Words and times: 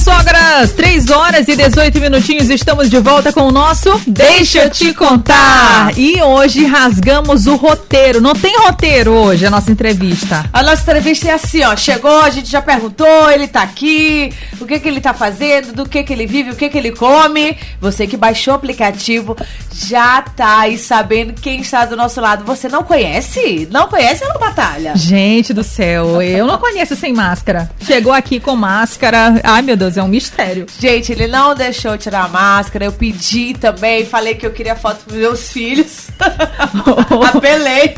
sogra! 0.00 0.66
3 0.66 1.10
horas 1.10 1.46
e 1.46 1.54
18 1.54 2.00
minutinhos, 2.00 2.48
estamos 2.48 2.88
de 2.88 2.98
volta 2.98 3.32
com 3.32 3.42
o 3.42 3.50
nosso 3.50 4.00
Deixa 4.06 4.64
eu 4.64 4.70
te 4.70 4.94
contar! 4.94 5.96
E 5.96 6.22
hoje 6.22 6.64
rasgamos 6.64 7.46
o 7.46 7.54
roteiro. 7.56 8.20
Não 8.20 8.32
tem 8.32 8.56
roteiro 8.60 9.12
hoje, 9.12 9.44
a 9.44 9.50
nossa 9.50 9.70
entrevista. 9.70 10.48
A 10.52 10.62
nossa 10.62 10.82
entrevista 10.82 11.28
é 11.28 11.32
assim, 11.32 11.62
ó. 11.64 11.76
Chegou, 11.76 12.22
a 12.22 12.30
gente 12.30 12.50
já 12.50 12.62
perguntou, 12.62 13.30
ele 13.30 13.46
tá 13.46 13.62
aqui, 13.62 14.32
o 14.58 14.66
que 14.66 14.78
que 14.78 14.88
ele 14.88 15.02
tá 15.02 15.12
fazendo, 15.12 15.74
do 15.74 15.86
que 15.86 16.02
que 16.02 16.12
ele 16.14 16.26
vive, 16.26 16.50
o 16.50 16.56
que 16.56 16.70
que 16.70 16.78
ele 16.78 16.92
come. 16.92 17.58
Você 17.78 18.06
que 18.06 18.16
baixou 18.16 18.54
o 18.54 18.56
aplicativo 18.56 19.36
já 19.72 20.22
tá 20.22 20.60
aí 20.60 20.78
sabendo 20.78 21.32
quem 21.34 21.60
está 21.60 21.84
do 21.84 21.96
nosso 21.96 22.20
lado. 22.20 22.44
Você 22.44 22.68
não 22.68 22.82
conhece? 22.82 23.68
Não 23.70 23.86
conhece 23.88 24.24
a 24.24 24.38
Batalha? 24.38 24.92
Gente 24.96 25.52
do 25.52 25.62
céu, 25.62 26.22
eu 26.22 26.46
não 26.46 26.58
conheço 26.58 26.96
sem 26.96 27.12
máscara. 27.12 27.70
Chegou 27.80 28.12
aqui 28.12 28.40
com 28.40 28.56
máscara. 28.56 29.40
Ai, 29.44 29.62
meu 29.62 29.76
Deus, 29.76 29.89
é 29.96 30.02
um 30.02 30.08
mistério. 30.08 30.66
Gente, 30.78 31.12
ele 31.12 31.26
não 31.26 31.54
deixou 31.54 31.96
tirar 31.98 32.24
a 32.24 32.28
máscara. 32.28 32.84
Eu 32.84 32.92
pedi 32.92 33.54
também, 33.54 34.04
falei 34.04 34.34
que 34.34 34.46
eu 34.46 34.50
queria 34.50 34.74
foto 34.76 35.04
dos 35.06 35.16
meus 35.16 35.50
filhos. 35.50 36.08
Apelei. 37.34 37.96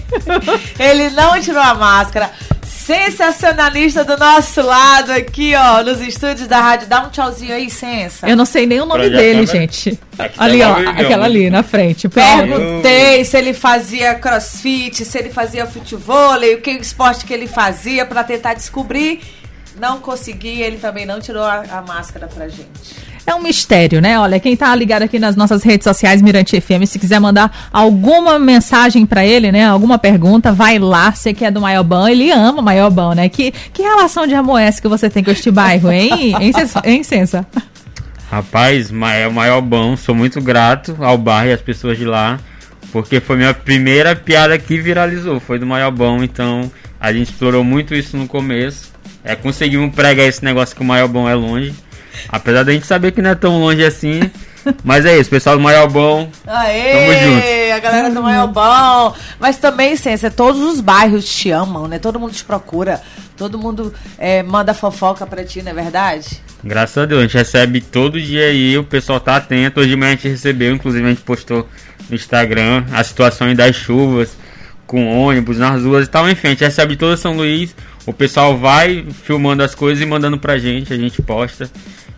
Ele 0.79 1.11
não 1.11 1.41
tirou 1.41 1.63
a 1.63 1.75
máscara. 1.75 2.31
Sensacionalista 2.67 4.05
do 4.05 4.17
nosso 4.17 4.61
lado 4.61 5.13
aqui, 5.13 5.55
ó, 5.55 5.85
nos 5.85 6.01
estúdios 6.01 6.49
da 6.49 6.61
rádio. 6.61 6.89
Dá 6.89 7.03
um 7.03 7.11
tchauzinho 7.11 7.55
aí, 7.55 7.71
Sensa. 7.71 8.29
Eu 8.29 8.37
não 8.37 8.45
sei 8.45 8.67
nem 8.67 8.81
o 8.81 8.85
nome 8.87 9.03
Projeto 9.05 9.19
dele, 9.21 9.47
câmera. 9.47 9.61
gente. 9.61 10.01
Aqui 10.19 10.35
Ali, 10.37 10.59
tá 10.59 10.69
ó, 10.69 10.91
aquela 10.91 11.17
né? 11.19 11.25
ali 11.25 11.51
na 11.51 11.63
frente. 11.63 12.09
Perguntei 12.09 13.25
se 13.25 13.37
ele 13.37 13.55
fazia 13.55 14.17
crossfit, 14.17 15.05
se 15.05 15.17
ele 15.17 15.31
fazia 15.31 15.65
futebol, 15.65 16.35
o 16.35 16.61
que 16.61 16.73
esporte 16.73 17.25
que 17.25 17.33
ele 17.33 17.47
fazia 17.47 18.05
pra 18.05 18.25
tentar 18.25 18.55
descobrir. 18.55 19.21
Não 19.81 19.99
consegui, 20.01 20.61
ele 20.61 20.77
também 20.77 21.05
não 21.07 21.21
tirou 21.21 21.43
a, 21.43 21.63
a 21.71 21.83
máscara 21.83 22.27
pra 22.27 22.49
gente. 22.49 22.69
É 23.27 23.35
um 23.35 23.41
mistério, 23.43 24.01
né? 24.01 24.19
Olha, 24.19 24.41
quem 24.41 24.57
tá 24.57 24.75
ligado 24.75 25.03
aqui 25.03 25.19
nas 25.19 25.37
nossas 25.37 25.63
redes 25.63 25.85
sociais, 25.85 26.21
Mirante 26.21 26.61
FM, 26.61 26.85
se 26.87 26.99
quiser 26.99 27.21
mandar 27.21 27.69
alguma 27.73 28.37
mensagem 28.39 29.07
pra 29.07 29.25
ele, 29.25 29.53
né? 29.53 29.65
Alguma 29.65 29.97
pergunta, 29.97 30.53
vai 30.53 30.79
lá. 30.79 31.13
Você 31.13 31.33
que 31.33 31.45
é 31.45 31.51
do 31.51 31.61
Maiobão, 31.61 32.09
ele 32.09 32.31
ama 32.33 32.61
o 32.61 32.63
Maiobão, 32.65 33.15
né? 33.15 33.29
Que, 33.29 33.53
que 33.73 33.81
relação 33.83 34.27
de 34.27 34.35
amor 34.35 34.59
é 34.59 34.65
essa 34.65 34.83
que 34.83 34.89
você 34.89 35.09
tem 35.09 35.23
com 35.23 35.31
este 35.31 35.51
bairro, 35.53 35.91
hein? 35.91 36.35
Hein, 36.41 36.53
Cens- 36.53 36.75
hein 36.85 37.03
Sensa? 37.05 37.47
Rapaz, 38.31 38.91
é 39.15 39.29
o 39.29 39.33
maior 39.33 39.61
bom. 39.61 39.97
Sou 39.97 40.15
muito 40.15 40.41
grato 40.41 40.97
ao 41.01 41.17
bairro 41.19 41.51
e 41.51 41.53
às 41.53 41.61
pessoas 41.61 41.99
de 41.99 42.05
lá. 42.05 42.39
Porque 42.91 43.21
foi 43.21 43.37
minha 43.37 43.55
primeira 43.55 44.17
piada 44.17 44.59
que 44.59 44.79
viralizou. 44.81 45.39
Foi 45.39 45.59
do 45.59 45.67
maior 45.67 45.91
bom. 45.91 46.23
Então 46.23 46.71
a 47.01 47.13
gente 47.13 47.31
explorou 47.31 47.63
muito 47.63 47.95
isso 47.95 48.17
no 48.17 48.27
começo. 48.27 48.92
É, 49.25 49.37
conseguimos 49.37 49.95
pregar 49.95 50.27
esse 50.27 50.45
negócio 50.45 50.75
que 50.75 50.83
o 50.83 50.85
maior 50.85 51.09
bom 51.09 51.29
é 51.29 51.35
longe. 51.35 51.75
Apesar 52.29 52.63
da 52.65 52.73
gente 52.73 52.87
saber 52.87 53.13
que 53.13 53.23
não 53.23 53.31
é 53.31 53.35
tão 53.35 53.61
longe 53.61 53.85
assim. 53.85 54.21
Mas 54.85 55.05
é 55.05 55.19
isso, 55.19 55.31
pessoal 55.31 55.57
do 55.57 55.63
maior 55.63 55.89
bom. 55.89 56.31
Aê, 56.47 56.93
Tamo 56.93 57.35
junto. 57.35 57.73
a 57.75 57.79
galera 57.81 58.11
do 58.11 58.23
Maior 58.23 58.47
Bom. 58.47 59.15
Mas 59.41 59.57
também, 59.57 59.97
Ciência, 59.97 60.31
todos 60.31 60.61
os 60.61 60.81
bairros 60.81 61.29
te 61.29 61.51
amam, 61.51 61.89
né? 61.89 61.99
Todo 61.99 62.21
mundo 62.21 62.33
te 62.33 62.45
procura. 62.45 63.01
Todo 63.37 63.59
mundo 63.59 63.93
é, 64.19 64.43
manda 64.43 64.73
fofoca 64.73 65.27
pra 65.27 65.45
ti, 65.45 65.63
não 65.63 65.73
é 65.73 65.75
verdade? 65.75 66.41
Graças 66.63 66.97
a 66.99 67.07
Deus, 67.07 67.21
a 67.21 67.23
gente 67.25 67.37
recebe 67.37 67.81
todo 67.81 68.21
dia 68.21 68.45
aí, 68.47 68.79
o 68.79 68.85
pessoal 68.85 69.19
tá 69.19 69.37
atento. 69.37 69.81
Hoje 69.81 69.91
de 69.91 69.97
manhã 69.97 70.13
a 70.13 70.15
gente 70.15 70.29
recebeu, 70.29 70.73
inclusive 70.73 71.05
a 71.05 71.09
gente 71.09 71.23
postou 71.23 71.67
no 72.09 72.15
Instagram 72.15 72.85
a 72.93 73.03
situação 73.03 73.49
aí 73.49 73.55
das 73.55 73.75
chuvas, 73.75 74.37
com 74.87 75.09
ônibus 75.09 75.59
nas 75.59 75.83
ruas 75.83 76.07
e 76.07 76.11
tal. 76.11 76.29
Enfim, 76.31 76.49
a 76.49 76.51
gente 76.51 76.63
recebe 76.63 76.95
todo 76.95 77.17
São 77.17 77.35
Luís. 77.35 77.75
O 78.07 78.13
pessoal 78.13 78.57
vai 78.57 79.07
filmando 79.25 79.63
as 79.63 79.75
coisas 79.75 80.03
e 80.03 80.07
mandando 80.07 80.39
pra 80.39 80.59
gente, 80.59 80.93
a 80.93 80.97
gente 80.97 81.23
posta 81.23 81.71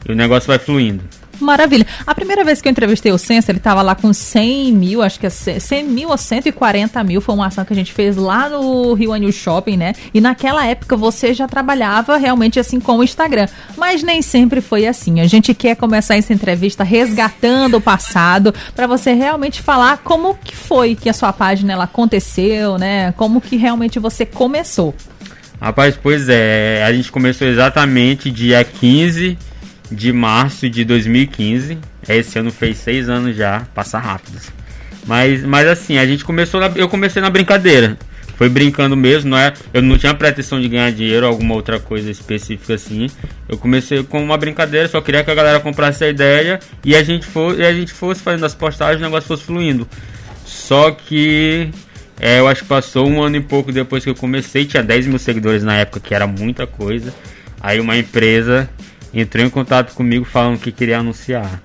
e 0.07 0.13
o 0.13 0.15
negócio 0.15 0.47
vai 0.47 0.59
fluindo. 0.59 1.03
Maravilha. 1.41 1.87
A 2.07 2.15
primeira 2.15 2.45
vez 2.45 2.61
que 2.61 2.69
eu 2.69 2.71
entrevistei 2.71 3.13
o 3.13 3.19
Sensa, 3.19 3.51
ele 3.51 3.59
tava 3.59 3.83
lá 3.83 3.95
com 3.95 4.13
100 4.13 4.73
mil, 4.73 5.03
acho 5.03 5.19
que 5.19 5.27
é 5.27 5.31
100 5.31 5.61
100 5.61 5.85
mil 5.85 6.09
ou 6.11 6.17
140 6.17 7.03
mil. 7.05 7.21
Foi 7.21 7.35
uma 7.35 7.47
ação 7.47 7.65
que 7.65 7.73
a 7.73 7.77
gente 7.77 7.93
fez 7.93 8.17
lá 8.17 8.49
no 8.49 8.95
Rio 8.95 9.13
Anil 9.13 9.33
Shopping, 9.33 9.77
né? 9.77 9.95
E 10.13 10.21
naquela 10.21 10.67
época 10.67 10.97
você 10.97 11.35
já 11.35 11.47
trabalhava 11.47 12.17
realmente 12.17 12.61
assim 12.61 12.79
com 12.79 12.99
o 12.99 13.05
Instagram. 13.05 13.49
Mas 13.77 14.03
nem 14.03 14.23
sempre 14.23 14.61
foi 14.61 14.87
assim. 14.87 15.21
A 15.21 15.27
gente 15.27 15.55
quer 15.55 15.77
começar 15.77 16.17
essa 16.17 16.33
entrevista 16.33 16.85
resgatando 16.85 17.79
o 17.79 17.81
passado 17.81 18.55
para 18.75 18.87
você 18.87 19.13
realmente 19.13 19.61
falar 19.61 19.99
como 19.99 20.35
que 20.35 20.55
foi 20.55 20.95
que 20.95 21.09
a 21.09 21.13
sua 21.13 21.33
página 21.33 21.73
ela 21.73 21.85
aconteceu, 21.85 22.79
né? 22.79 23.13
Como 23.13 23.41
que 23.41 23.57
realmente 23.57 23.99
você 23.99 24.25
começou. 24.25 24.95
Rapaz, 25.65 25.97
pois 26.01 26.29
é, 26.29 26.85
a 26.87 26.93
gente 26.93 27.11
começou 27.11 27.49
exatamente 27.49 28.31
dia 28.31 28.63
15 28.63 29.39
de 29.91 30.13
março 30.13 30.69
de 30.69 30.85
2015. 30.85 31.79
Esse 32.07 32.39
ano 32.39 32.51
fez 32.53 32.77
seis 32.77 33.09
anos 33.09 33.35
já, 33.35 33.63
passa 33.75 33.99
rápido. 33.99 34.39
Mas, 35.07 35.43
mas 35.43 35.67
assim, 35.67 35.97
a 35.97 36.05
gente 36.05 36.23
começou, 36.23 36.61
na- 36.61 36.71
eu 36.77 36.87
comecei 36.87 37.23
na 37.23 37.31
brincadeira. 37.31 37.97
Foi 38.37 38.51
brincando 38.51 38.95
mesmo, 38.95 39.31
não 39.31 39.39
é? 39.39 39.55
Eu 39.73 39.81
não 39.81 39.97
tinha 39.97 40.13
pretensão 40.13 40.61
de 40.61 40.69
ganhar 40.69 40.93
dinheiro 40.93 41.25
ou 41.25 41.33
alguma 41.33 41.55
outra 41.55 41.81
coisa 41.81 42.11
específica 42.11 42.75
assim. 42.75 43.07
Eu 43.49 43.57
comecei 43.57 44.03
com 44.03 44.23
uma 44.23 44.37
brincadeira, 44.37 44.87
só 44.87 45.01
queria 45.01 45.25
que 45.25 45.31
a 45.31 45.35
galera 45.35 45.61
comprasse 45.61 46.05
a 46.05 46.11
ideia 46.11 46.61
e 46.85 46.95
a 46.95 47.03
gente 47.03 47.25
fosse, 47.25 47.63
a 47.63 47.73
gente 47.73 47.91
fosse 47.95 48.21
fazendo 48.21 48.45
as 48.45 48.55
postagens, 48.55 49.01
o 49.01 49.05
negócio 49.05 49.27
fosse 49.29 49.45
fluindo. 49.45 49.89
Só 50.45 50.91
que 50.91 51.71
é, 52.19 52.39
eu 52.39 52.49
acho 52.49 52.63
que 52.63 52.69
passou 52.69 53.09
um 53.09 53.23
ano 53.23 53.37
e 53.37 53.41
pouco 53.41 53.73
depois 53.73 54.05
que 54.05 54.11
eu 54.11 54.15
comecei, 54.15 54.65
tinha 54.65 54.83
10 54.83 55.07
mil 55.07 55.19
seguidores 55.19 55.63
na 55.63 55.77
época, 55.77 56.01
que 56.01 56.15
era 56.15 56.27
muita 56.27 56.67
coisa. 56.67 57.13
Aí 57.61 57.81
uma 57.81 57.97
empresa 57.97 58.69
entrou 59.13 59.45
em 59.45 59.51
contato 59.51 59.95
comigo 59.95 60.25
falando 60.25 60.59
que 60.59 60.71
queria 60.71 60.99
anunciar. 60.99 61.61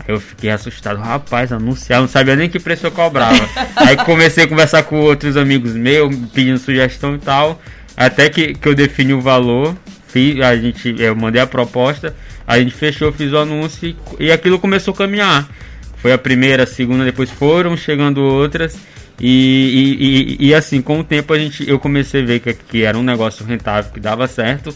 Aí 0.00 0.14
eu 0.14 0.20
fiquei 0.20 0.50
assustado, 0.50 1.00
rapaz, 1.00 1.52
anunciar, 1.52 2.00
não 2.00 2.08
sabia 2.08 2.36
nem 2.36 2.48
que 2.48 2.60
preço 2.60 2.86
eu 2.86 2.90
cobrava. 2.90 3.48
Aí 3.76 3.96
comecei 3.96 4.44
a 4.44 4.48
conversar 4.48 4.82
com 4.84 5.00
outros 5.00 5.36
amigos 5.36 5.72
meus, 5.72 6.14
pedindo 6.32 6.58
sugestão 6.58 7.14
e 7.14 7.18
tal. 7.18 7.60
Até 7.96 8.28
que, 8.28 8.54
que 8.54 8.68
eu 8.68 8.74
defini 8.74 9.12
o 9.12 9.20
valor, 9.20 9.76
fiz, 10.06 10.40
a 10.40 10.56
gente, 10.56 10.94
eu 10.98 11.16
mandei 11.16 11.42
a 11.42 11.46
proposta, 11.46 12.14
a 12.46 12.58
gente 12.58 12.72
fechou, 12.72 13.12
fiz 13.12 13.32
o 13.32 13.38
anúncio 13.38 13.88
e, 13.88 14.26
e 14.26 14.32
aquilo 14.32 14.58
começou 14.58 14.94
a 14.94 14.96
caminhar. 14.96 15.48
Foi 15.96 16.12
a 16.12 16.18
primeira, 16.18 16.62
a 16.62 16.66
segunda, 16.66 17.04
depois 17.04 17.28
foram 17.28 17.76
chegando 17.76 18.22
outras. 18.22 18.76
E, 19.20 20.36
e, 20.38 20.44
e, 20.44 20.48
e 20.48 20.54
assim, 20.54 20.80
com 20.80 21.00
o 21.00 21.04
tempo 21.04 21.32
a 21.32 21.38
gente, 21.38 21.68
eu 21.68 21.78
comecei 21.78 22.22
a 22.22 22.24
ver 22.26 22.40
que, 22.40 22.52
que 22.54 22.82
era 22.84 22.96
um 22.96 23.02
negócio 23.02 23.44
rentável, 23.44 23.90
que 23.92 23.98
dava 24.00 24.26
certo. 24.28 24.74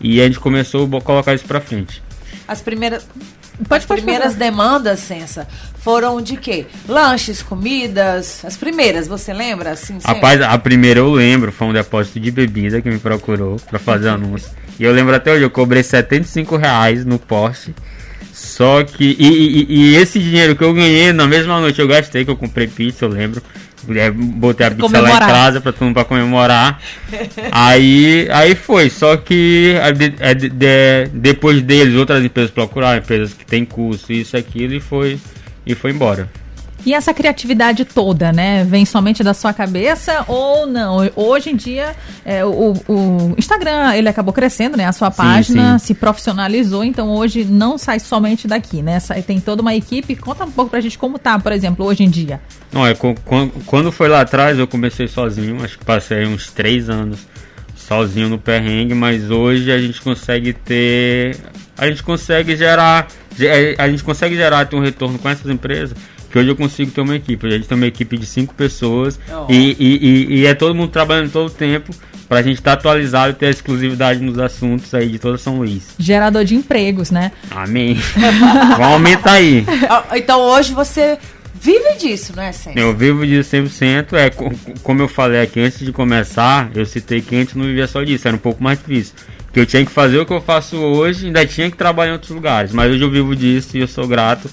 E 0.00 0.20
a 0.20 0.24
gente 0.24 0.40
começou 0.40 0.88
a 0.96 1.00
colocar 1.00 1.34
isso 1.34 1.44
pra 1.44 1.60
frente. 1.60 2.02
As 2.46 2.60
primeiras. 2.60 3.06
Pode, 3.68 3.82
as 3.82 3.86
pode 3.86 4.02
primeiras 4.02 4.32
falar. 4.34 4.44
demandas, 4.50 4.98
Sensa, 4.98 5.46
foram 5.78 6.20
de 6.20 6.36
quê? 6.36 6.66
Lanches, 6.88 7.40
comidas, 7.40 8.44
as 8.44 8.56
primeiras, 8.56 9.06
você 9.06 9.32
lembra? 9.32 9.70
Assim? 9.70 9.96
Rapaz, 10.04 10.40
a 10.42 10.58
primeira 10.58 10.98
eu 10.98 11.12
lembro, 11.12 11.52
foi 11.52 11.68
um 11.68 11.72
depósito 11.72 12.18
de 12.18 12.32
bebida 12.32 12.82
que 12.82 12.90
me 12.90 12.98
procurou 12.98 13.56
pra 13.70 13.78
fazer 13.78 14.08
anúncio. 14.10 14.50
E 14.78 14.82
eu 14.82 14.92
lembro 14.92 15.14
até 15.14 15.32
hoje, 15.32 15.44
eu 15.44 15.50
cobrei 15.50 15.84
75 15.84 16.56
reais 16.56 17.04
no 17.04 17.16
poste. 17.16 17.72
Só 18.32 18.82
que. 18.82 19.16
E, 19.18 19.28
e- 19.28 19.66
e 19.68 19.96
esse 19.96 20.18
dinheiro 20.18 20.56
que 20.56 20.64
eu 20.64 20.74
ganhei 20.74 21.12
na 21.12 21.26
mesma 21.28 21.60
noite 21.60 21.80
eu 21.80 21.86
gastei, 21.86 22.24
que 22.24 22.30
eu 22.32 22.36
comprei 22.36 22.66
pizza, 22.66 23.04
eu 23.04 23.08
lembro. 23.08 23.40
É, 23.94 24.10
Botei 24.10 24.66
a 24.66 24.70
pizza 24.70 24.82
lá 24.84 24.98
em 24.98 25.02
Comemorar. 25.02 25.28
casa 25.28 25.60
pra 25.60 25.72
todo 25.72 25.82
mundo 25.84 25.94
pra 25.94 26.04
comemorar. 26.04 26.80
aí, 27.52 28.28
aí 28.30 28.54
foi. 28.54 28.90
Só 28.90 29.16
que 29.16 29.74
de- 29.96 30.14
a 30.24 30.32
de- 30.32 30.48
de- 30.48 31.08
depois 31.12 31.62
deles, 31.62 31.94
outras 31.96 32.24
empresas 32.24 32.50
procuraram, 32.50 32.98
empresas 32.98 33.32
que 33.34 33.44
tem 33.44 33.64
curso, 33.64 34.12
isso, 34.12 34.36
aquilo, 34.36 34.74
e 34.74 34.80
foi, 34.80 35.18
e 35.66 35.74
foi 35.74 35.90
embora. 35.90 36.28
E 36.86 36.92
essa 36.92 37.14
criatividade 37.14 37.84
toda, 37.84 38.30
né? 38.32 38.62
Vem 38.64 38.84
somente 38.84 39.22
da 39.24 39.32
sua 39.32 39.52
cabeça 39.54 40.24
ou 40.28 40.66
não? 40.66 40.98
Hoje 41.16 41.50
em 41.50 41.56
dia, 41.56 41.96
é, 42.24 42.44
o, 42.44 42.74
o 42.86 43.34
Instagram, 43.38 43.94
ele 43.94 44.08
acabou 44.08 44.32
crescendo, 44.34 44.76
né? 44.76 44.84
A 44.86 44.92
sua 44.92 45.10
Sim, 45.10 45.16
página 45.16 45.78
sim. 45.78 45.86
se 45.86 45.94
profissionalizou, 45.94 46.84
então 46.84 47.08
hoje 47.10 47.44
não 47.44 47.78
sai 47.78 47.98
somente 48.00 48.46
daqui, 48.46 48.82
né? 48.82 49.00
Sai- 49.00 49.22
Tem 49.22 49.40
toda 49.40 49.62
uma 49.62 49.74
equipe. 49.74 50.14
Conta 50.14 50.44
um 50.44 50.50
pouco 50.50 50.70
pra 50.70 50.80
gente 50.80 50.98
como 50.98 51.18
tá, 51.18 51.38
por 51.38 51.52
exemplo, 51.52 51.86
hoje 51.86 52.02
em 52.04 52.08
dia. 52.10 52.40
Não, 52.70 52.86
é, 52.86 52.94
quando 53.66 53.90
foi 53.90 54.08
lá 54.08 54.20
atrás 54.20 54.58
eu 54.58 54.66
comecei 54.66 55.08
sozinho, 55.08 55.64
acho 55.64 55.78
que 55.78 55.84
passei 55.84 56.26
uns 56.26 56.50
três 56.50 56.90
anos 56.90 57.20
sozinho 57.76 58.28
no 58.28 58.38
perrengue, 58.38 58.94
mas 58.94 59.30
hoje 59.30 59.70
a 59.70 59.78
gente 59.78 60.00
consegue 60.02 60.52
ter. 60.52 61.36
A 61.76 61.86
gente 61.88 62.02
consegue 62.02 62.56
gerar. 62.56 63.08
ge- 63.36 63.74
A 63.78 63.88
gente 63.88 64.02
consegue 64.04 64.36
gerar 64.36 64.66
ter 64.66 64.76
um 64.76 64.80
retorno 64.80 65.18
com 65.18 65.28
essas 65.28 65.50
empresas. 65.50 65.96
Que 66.34 66.40
hoje 66.40 66.48
eu 66.48 66.56
consigo 66.56 66.90
ter 66.90 67.00
uma 67.00 67.14
equipe. 67.14 67.46
A 67.46 67.50
gente 67.50 67.68
tem 67.68 67.76
uma 67.76 67.86
equipe 67.86 68.18
de 68.18 68.26
cinco 68.26 68.52
pessoas 68.56 69.20
Oh. 69.30 69.46
e, 69.48 69.76
e, 69.78 69.98
e- 70.34 70.34
e 70.40 70.46
é 70.46 70.52
todo 70.52 70.74
mundo 70.74 70.90
trabalhando 70.90 71.30
todo 71.30 71.46
o 71.46 71.50
tempo 71.50 71.94
pra 72.28 72.42
gente 72.42 72.56
estar 72.56 72.72
atualizado 72.72 73.30
e 73.30 73.34
ter 73.34 73.46
a 73.46 73.50
exclusividade 73.50 74.18
nos 74.18 74.36
assuntos 74.40 74.92
aí 74.94 75.08
de 75.10 75.20
toda 75.20 75.38
São 75.38 75.58
Luís. 75.58 75.90
Gerador 75.96 76.44
de 76.44 76.56
empregos, 76.56 77.12
né? 77.12 77.30
Amém. 77.52 77.94
Vamos 78.76 78.80
aumentar 78.94 79.34
aí. 79.34 79.64
Então 80.16 80.40
hoje 80.40 80.74
você 80.74 81.16
vive 81.54 81.94
disso, 82.00 82.32
não 82.34 82.42
é, 82.42 82.50
Sensa? 82.50 82.76
Eu 82.80 82.92
vivo 82.92 83.24
disso 83.24 83.50
100%. 83.54 84.14
É, 84.14 84.28
co- 84.30 84.52
como 84.82 85.02
eu 85.02 85.06
falei 85.08 85.40
aqui 85.40 85.60
antes 85.60 85.78
de 85.86 85.92
começar, 85.92 86.68
eu 86.74 86.84
citei 86.84 87.20
que 87.20 87.36
antes 87.36 87.54
não 87.54 87.64
vivia 87.64 87.86
só 87.86 88.02
disso, 88.02 88.26
era 88.26 88.36
um 88.36 88.40
pouco 88.40 88.60
mais 88.60 88.76
difícil. 88.80 89.14
que 89.52 89.60
eu 89.60 89.66
tinha 89.66 89.86
que 89.86 89.92
fazer 89.92 90.18
o 90.18 90.26
que 90.26 90.32
eu 90.32 90.40
faço 90.40 90.76
hoje, 90.76 91.26
ainda 91.26 91.46
tinha 91.46 91.70
que 91.70 91.76
trabalhar 91.76 92.10
em 92.10 92.14
outros 92.14 92.32
lugares. 92.32 92.72
Mas 92.72 92.90
hoje 92.90 93.02
eu 93.04 93.08
vivo 93.08 93.36
disso 93.36 93.76
e 93.76 93.80
eu 93.82 93.86
sou 93.86 94.04
grato 94.08 94.50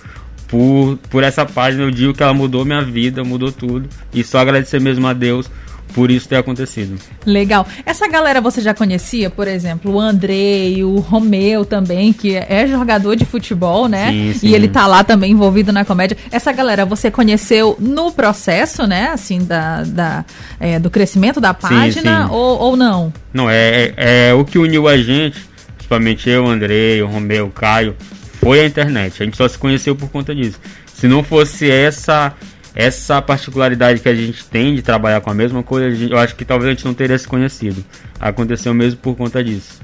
por, 0.51 0.99
por 1.09 1.23
essa 1.23 1.45
página. 1.45 1.83
Eu 1.83 1.91
digo 1.91 2.13
que 2.13 2.21
ela 2.21 2.33
mudou 2.33 2.65
minha 2.65 2.83
vida, 2.83 3.23
mudou 3.23 3.51
tudo. 3.51 3.87
E 4.13 4.23
só 4.23 4.39
agradecer 4.39 4.81
mesmo 4.81 5.07
a 5.07 5.13
Deus 5.13 5.49
por 5.93 6.09
isso 6.09 6.27
ter 6.27 6.37
acontecido. 6.37 6.97
Legal. 7.25 7.67
Essa 7.85 8.07
galera 8.07 8.39
você 8.41 8.61
já 8.61 8.73
conhecia, 8.73 9.29
por 9.29 9.47
exemplo, 9.47 9.93
o 9.93 9.99
Andrei, 9.99 10.83
o 10.83 10.99
Romeu 10.99 11.65
também, 11.65 12.13
que 12.13 12.35
é 12.35 12.65
jogador 12.67 13.15
de 13.15 13.25
futebol, 13.25 13.87
né? 13.87 14.11
Sim, 14.11 14.33
sim. 14.33 14.47
E 14.47 14.55
ele 14.55 14.67
tá 14.67 14.87
lá 14.87 15.03
também 15.03 15.31
envolvido 15.31 15.71
na 15.71 15.85
comédia. 15.85 16.17
Essa 16.31 16.51
galera 16.51 16.85
você 16.85 17.11
conheceu 17.11 17.75
no 17.79 18.11
processo, 18.11 18.87
né? 18.87 19.09
Assim, 19.09 19.43
da, 19.43 19.83
da 19.83 20.25
é, 20.59 20.79
do 20.79 20.89
crescimento 20.89 21.39
da 21.39 21.53
página 21.53 22.27
sim. 22.27 22.33
Ou, 22.33 22.59
ou 22.59 22.77
não? 22.77 23.13
Não, 23.33 23.49
é, 23.49 23.93
é, 23.97 24.29
é 24.29 24.33
o 24.33 24.45
que 24.45 24.57
uniu 24.57 24.87
a 24.87 24.97
gente, 24.97 25.39
principalmente 25.75 26.29
eu, 26.29 26.45
o 26.45 26.49
Andrei, 26.49 27.01
o 27.01 27.07
Romeu, 27.07 27.47
o 27.47 27.51
Caio, 27.51 27.95
foi 28.41 28.59
a 28.59 28.65
internet. 28.65 29.21
A 29.21 29.25
gente 29.25 29.37
só 29.37 29.47
se 29.47 29.57
conheceu 29.57 29.95
por 29.95 30.09
conta 30.09 30.33
disso. 30.35 30.59
Se 30.93 31.07
não 31.07 31.23
fosse 31.23 31.69
essa 31.71 32.33
essa 32.73 33.21
particularidade 33.21 33.99
que 33.99 34.07
a 34.07 34.15
gente 34.15 34.45
tem 34.45 34.73
de 34.73 34.81
trabalhar 34.81 35.19
com 35.19 35.29
a 35.29 35.33
mesma 35.33 35.61
coisa, 35.61 36.05
eu 36.05 36.17
acho 36.17 36.35
que 36.35 36.45
talvez 36.45 36.69
a 36.69 36.73
gente 36.73 36.85
não 36.85 36.93
teria 36.93 37.17
se 37.17 37.27
conhecido. 37.27 37.83
Aconteceu 38.19 38.73
mesmo 38.73 38.97
por 39.01 39.15
conta 39.15 39.43
disso. 39.43 39.81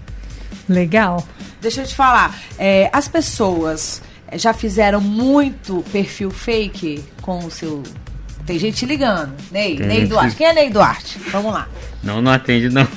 Legal. 0.70 1.26
Deixa 1.62 1.82
eu 1.82 1.86
te 1.86 1.94
falar, 1.94 2.34
é, 2.58 2.90
as 2.94 3.08
pessoas 3.08 4.02
já 4.36 4.54
fizeram 4.54 5.02
muito 5.02 5.84
perfil 5.92 6.30
fake 6.32 7.04
com 7.22 7.40
o 7.46 7.52
seu. 7.52 7.84
Tem 8.46 8.58
gente 8.58 8.86
ligando. 8.86 9.34
Ney, 9.52 9.76
Tem 9.76 9.86
Ney 9.88 10.00
gente- 10.02 10.10
Duarte. 10.10 10.36
Quem 10.38 10.48
é 10.48 10.54
Ney 10.54 10.70
Duarte? 10.70 11.20
Vamos 11.32 11.52
lá. 11.52 11.68
Não, 12.02 12.22
não 12.22 12.32
atende 12.32 12.70
não. 12.70 12.88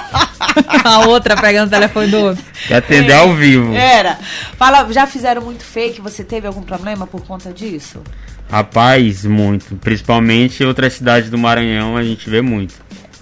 a 0.84 1.06
outra 1.06 1.36
pegando 1.36 1.68
o 1.68 1.70
telefone 1.70 2.08
do 2.08 2.18
outro. 2.18 2.44
Quer 2.66 2.76
atender 2.76 3.14
ao 3.14 3.34
vivo. 3.34 3.74
Era. 3.74 4.18
Fala, 4.56 4.90
já 4.92 5.06
fizeram 5.06 5.42
muito 5.42 5.64
fake? 5.64 6.00
Você 6.00 6.22
teve 6.22 6.46
algum 6.46 6.62
problema 6.62 7.06
por 7.06 7.22
conta 7.22 7.52
disso? 7.52 8.02
Rapaz, 8.50 9.24
muito. 9.24 9.76
Principalmente 9.76 10.62
em 10.62 10.66
outras 10.66 10.94
cidades 10.94 11.30
do 11.30 11.38
Maranhão 11.38 11.96
a 11.96 12.02
gente 12.02 12.28
vê 12.28 12.40
muito. 12.40 12.74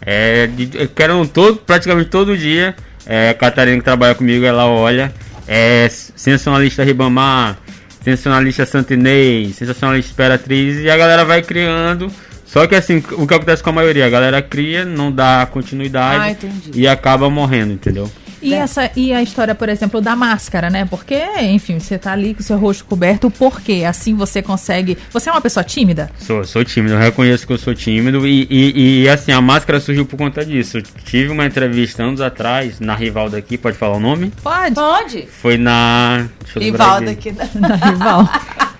É, 0.05 0.49
quero 0.95 1.27
todo, 1.27 1.57
praticamente 1.59 2.11
todo 2.11 2.37
dia. 2.37 2.75
É, 3.07 3.31
a 3.31 3.35
Catarina 3.35 3.79
que 3.79 3.85
trabalha 3.85 4.15
comigo, 4.15 4.45
ela 4.45 4.67
olha. 4.67 5.13
É 5.47 5.89
sensacionalista 5.91 6.85
Ribamar, 6.85 7.59
sensacionalista 8.03 8.65
Santinei, 8.65 9.53
sensacionalista 9.53 10.13
Imperatriz 10.13 10.79
e 10.79 10.91
a 10.91 10.97
galera 10.97 11.25
vai 11.25 11.43
criando. 11.43 12.11
Só 12.52 12.66
que 12.66 12.75
assim, 12.75 13.02
o 13.12 13.26
que 13.26 13.32
acontece 13.34 13.62
com 13.62 13.70
a 13.70 13.72
maioria? 13.72 14.04
A 14.06 14.10
galera 14.10 14.43
cria, 14.43 14.84
não 14.84 15.10
dá 15.10 15.49
continuidade 15.50 16.37
Ah, 16.44 16.49
e 16.75 16.87
acaba 16.87 17.31
morrendo, 17.31 17.72
entendeu? 17.72 18.10
E, 18.43 18.50
Né? 18.50 18.56
essa, 18.56 18.90
e 18.96 19.10
a 19.12 19.22
história, 19.22 19.54
por 19.54 19.69
exemplo, 19.70 20.00
da 20.02 20.14
máscara, 20.16 20.69
né? 20.69 20.84
Porque, 20.84 21.16
enfim, 21.43 21.78
você 21.78 21.96
tá 21.96 22.12
ali 22.12 22.34
com 22.34 22.40
o 22.40 22.43
seu 22.43 22.58
rosto 22.58 22.84
coberto, 22.84 23.31
por 23.31 23.60
quê? 23.60 23.84
Assim 23.87 24.14
você 24.16 24.43
consegue. 24.43 24.99
Você 25.12 25.31
é 25.31 25.32
uma 25.32 25.40
pessoa 25.40 25.62
tímida? 25.64 26.10
Sou, 26.19 26.44
sou 26.44 26.62
tímido, 26.64 26.94
eu 26.94 26.99
reconheço 26.99 27.46
que 27.46 27.52
eu 27.52 27.58
sou 27.58 27.72
tímido 27.75 28.26
e, 28.26 28.46
e, 28.50 29.02
e, 29.04 29.08
assim, 29.08 29.31
a 29.32 29.40
máscara 29.40 29.78
surgiu 29.81 30.04
por 30.04 30.16
conta 30.19 30.44
disso. 30.44 30.78
Eu 30.78 30.82
tive 31.04 31.31
uma 31.31 31.46
entrevista 31.46 32.02
anos 32.02 32.20
atrás, 32.20 32.81
na 32.81 32.94
rival 32.96 33.31
daqui, 33.31 33.56
pode 33.56 33.78
falar 33.78 33.96
o 33.96 34.00
nome? 34.00 34.32
Pode. 34.43 34.75
Pode. 34.75 35.26
Foi 35.40 35.56
na. 35.56 36.26
deixa 36.44 36.58
eu 36.58 36.62
lembrar 36.64 36.84
Rivalda 36.84 37.10
aqui. 37.12 37.28
aqui. 37.31 37.38
da- 37.38 37.69
Na 37.69 37.76
rival. 37.76 38.28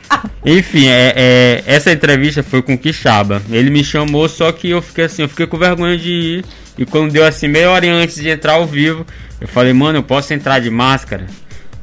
Enfim, 0.45 0.87
é, 0.89 1.13
é, 1.17 1.63
essa 1.67 1.93
entrevista 1.93 2.43
foi 2.43 2.63
com 2.63 2.75
o 2.75 2.79
Quixaba. 2.79 3.43
Ele 3.51 3.71
me 3.71 3.85
chamou, 3.85 4.29
só 4.29 4.51
que 4.53 4.71
eu 4.71 4.83
fiquei 4.83 5.05
assim, 5.05 5.23
eu 5.23 5.29
fiquei 5.29 5.47
com 5.47 5.57
vergonha 5.59 5.97
de 5.97 6.11
ir. 6.11 6.45
E 6.79 6.85
quando 6.87 7.13
deu 7.13 7.25
assim, 7.25 7.49
meia 7.49 7.71
hora 7.71 7.87
antes 7.93 8.17
de 8.17 8.29
entrar 8.29 8.55
ao 8.55 8.67
vivo, 8.67 9.07
eu 9.41 9.47
falei, 9.49 9.73
mano, 9.73 9.99
eu 9.99 10.03
posso 10.03 10.33
entrar 10.33 10.59
de 10.59 10.71
máscara? 10.71 11.27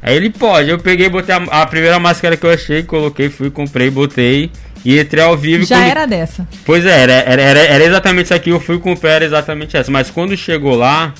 Aí 0.02 0.16
ele 0.16 0.30
pode. 0.30 0.68
Eu 0.70 0.78
peguei, 0.78 1.08
botei 1.08 1.34
a, 1.34 1.38
a 1.62 1.66
primeira 1.66 1.98
máscara 1.98 2.36
que 2.36 2.44
eu 2.44 2.50
achei, 2.50 2.82
coloquei, 2.82 3.28
fui, 3.28 3.50
comprei, 3.50 3.90
botei. 3.90 4.50
E 4.84 4.98
entrei 4.98 5.22
ao 5.22 5.36
vivo. 5.36 5.64
Já 5.66 5.76
quando- 5.76 5.90
era 5.90 6.06
dessa. 6.06 6.48
Pois 6.64 6.86
é, 6.86 7.00
era, 7.02 7.12
era, 7.12 7.42
era, 7.42 7.60
era 7.60 7.84
exatamente 7.84 8.24
isso 8.26 8.34
aqui, 8.34 8.48
eu 8.50 8.58
fui 8.58 8.78
com 8.78 8.92
o 8.92 8.96
pé, 8.96 9.10
era 9.16 9.24
exatamente 9.26 9.76
essa. 9.76 9.90
Mas 9.90 10.10
quando 10.10 10.34
chegou 10.36 10.74
lá, 10.74 11.12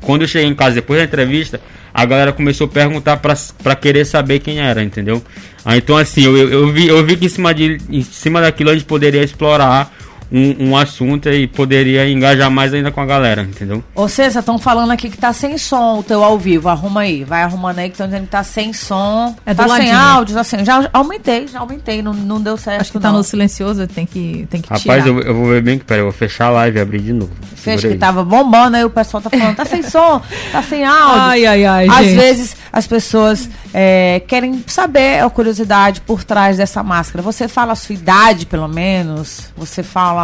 quando 0.00 0.22
eu 0.22 0.28
cheguei 0.28 0.46
em 0.48 0.54
casa 0.54 0.74
depois 0.74 0.98
da 1.00 1.04
entrevista, 1.06 1.58
a 1.92 2.04
galera 2.04 2.32
começou 2.32 2.66
a 2.66 2.68
perguntar 2.68 3.16
pra 3.18 3.74
querer 3.74 4.04
saber 4.04 4.40
quem 4.40 4.60
era, 4.60 4.82
entendeu? 4.82 5.22
Ah, 5.64 5.76
então 5.76 5.96
assim, 5.96 6.24
eu, 6.24 6.36
eu 6.36 6.72
vi, 6.72 6.88
eu 6.88 7.04
vi 7.04 7.16
que 7.16 7.26
em 7.26 7.28
cima, 7.28 7.52
de, 7.52 7.78
em 7.90 8.02
cima 8.02 8.40
daquilo 8.40 8.70
a 8.70 8.72
gente 8.72 8.86
poderia 8.86 9.22
explorar 9.22 9.92
um, 10.32 10.70
um 10.70 10.76
assunto 10.76 11.28
e 11.28 11.46
poderia 11.46 12.08
engajar 12.08 12.50
mais 12.50 12.72
ainda 12.72 12.90
com 12.90 13.00
a 13.00 13.06
galera, 13.06 13.42
entendeu? 13.42 13.82
Ô, 13.94 14.08
César, 14.08 14.40
estão 14.40 14.58
falando 14.58 14.92
aqui 14.92 15.10
que 15.10 15.18
tá 15.18 15.32
sem 15.32 15.58
som 15.58 15.98
o 15.98 16.02
teu 16.02 16.22
ao 16.22 16.38
vivo. 16.38 16.68
Arruma 16.68 17.00
aí. 17.02 17.24
Vai 17.24 17.42
arrumando 17.42 17.78
aí 17.78 17.88
que 17.88 17.94
estão 17.94 18.06
dizendo 18.06 18.24
que 18.24 18.30
tá 18.30 18.44
sem 18.44 18.72
som. 18.72 19.34
É 19.44 19.54
tá 19.54 19.64
sem 19.64 19.70
ladinho. 19.70 19.96
áudio, 19.96 20.34
tá 20.36 20.44
sem. 20.44 20.64
Já 20.64 20.88
aumentei, 20.92 21.48
já 21.48 21.60
aumentei. 21.60 22.02
Não, 22.02 22.14
não 22.14 22.40
deu 22.40 22.56
certo. 22.56 22.80
Acho 22.80 22.92
que 22.92 22.98
tá 23.00 23.10
não. 23.10 23.18
no 23.18 23.24
silencioso, 23.24 23.86
tem 23.86 24.06
que, 24.06 24.46
tem 24.50 24.60
que 24.60 24.68
Rapaz, 24.68 25.04
tirar. 25.04 25.06
eu, 25.06 25.20
eu 25.20 25.34
vou 25.34 25.46
ver 25.46 25.62
bem 25.62 25.78
que, 25.78 25.84
peraí, 25.84 26.00
eu 26.00 26.06
vou 26.06 26.12
fechar 26.12 26.46
a 26.46 26.50
live 26.50 26.78
e 26.78 26.80
abrir 26.80 27.00
de 27.00 27.12
novo. 27.12 27.32
Fez 27.56 27.80
Segura 27.80 27.94
que 27.94 28.00
tava 28.00 28.24
bombando, 28.24 28.76
aí 28.76 28.84
o 28.84 28.90
pessoal 28.90 29.22
tá 29.22 29.28
falando, 29.28 29.54
tá 29.54 29.64
sem 29.66 29.82
som, 29.82 30.22
tá 30.50 30.62
sem 30.62 30.84
áudio. 30.84 31.20
Ai, 31.20 31.46
ai, 31.46 31.64
ai, 31.66 31.88
Às 31.88 32.06
gente. 32.06 32.16
vezes 32.16 32.56
as 32.72 32.86
pessoas 32.86 33.50
é, 33.74 34.22
querem 34.26 34.64
saber 34.66 35.22
a 35.22 35.28
curiosidade 35.28 36.00
por 36.00 36.24
trás 36.24 36.56
dessa 36.56 36.82
máscara. 36.82 37.22
Você 37.22 37.48
fala 37.48 37.72
a 37.72 37.76
sua 37.76 37.94
idade, 37.94 38.46
pelo 38.46 38.68
menos. 38.68 39.50
Você 39.56 39.82
fala, 39.82 40.19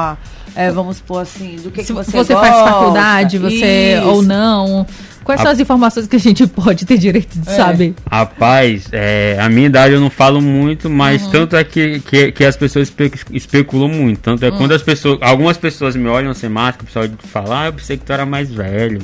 é, 0.54 0.70
vamos 0.70 0.96
supor 0.98 1.22
assim, 1.22 1.56
do 1.56 1.70
que, 1.70 1.82
Se 1.82 1.88
que 1.88 1.92
você 1.92 2.10
você 2.10 2.32
gosta. 2.34 2.48
faz 2.50 2.68
faculdade, 2.70 3.38
você 3.38 3.96
Isso. 3.98 4.06
ou 4.08 4.22
não. 4.22 4.86
Quais 5.24 5.40
são 5.40 5.50
A- 5.50 5.54
as 5.54 5.58
informações 5.58 6.06
que 6.06 6.14
a 6.14 6.20
gente 6.20 6.46
pode 6.46 6.86
ter 6.86 6.96
direito 6.98 7.36
de 7.36 7.48
É. 7.50 7.56
saber? 7.56 7.94
Rapaz, 8.08 8.84
é, 8.92 9.36
a 9.40 9.48
minha 9.48 9.66
idade 9.66 9.92
eu 9.94 10.00
não 10.00 10.08
falo 10.08 10.40
muito, 10.40 10.88
mas 10.88 11.24
Uhum. 11.24 11.30
tanto 11.32 11.56
é 11.56 11.64
que, 11.64 11.98
que, 12.00 12.30
que 12.30 12.44
as 12.44 12.56
pessoas 12.56 12.88
espe- 12.88 13.10
especulam 13.32 13.88
muito. 13.88 14.20
Tanto 14.20 14.44
é 14.44 14.50
Uhum. 14.50 14.56
quando 14.58 14.72
as 14.72 14.82
pessoas. 14.82 15.18
Algumas 15.20 15.56
pessoas 15.56 15.96
me 15.96 16.08
olham 16.08 16.32
sem 16.32 16.48
máscara, 16.48 16.84
o 16.84 16.86
pessoal 16.86 17.06
fala, 17.24 17.62
ah, 17.62 17.66
eu 17.66 17.72
pensei 17.72 17.96
que 17.96 18.04
tu 18.04 18.12
era 18.12 18.24
mais 18.24 18.52
velho. 18.52 19.00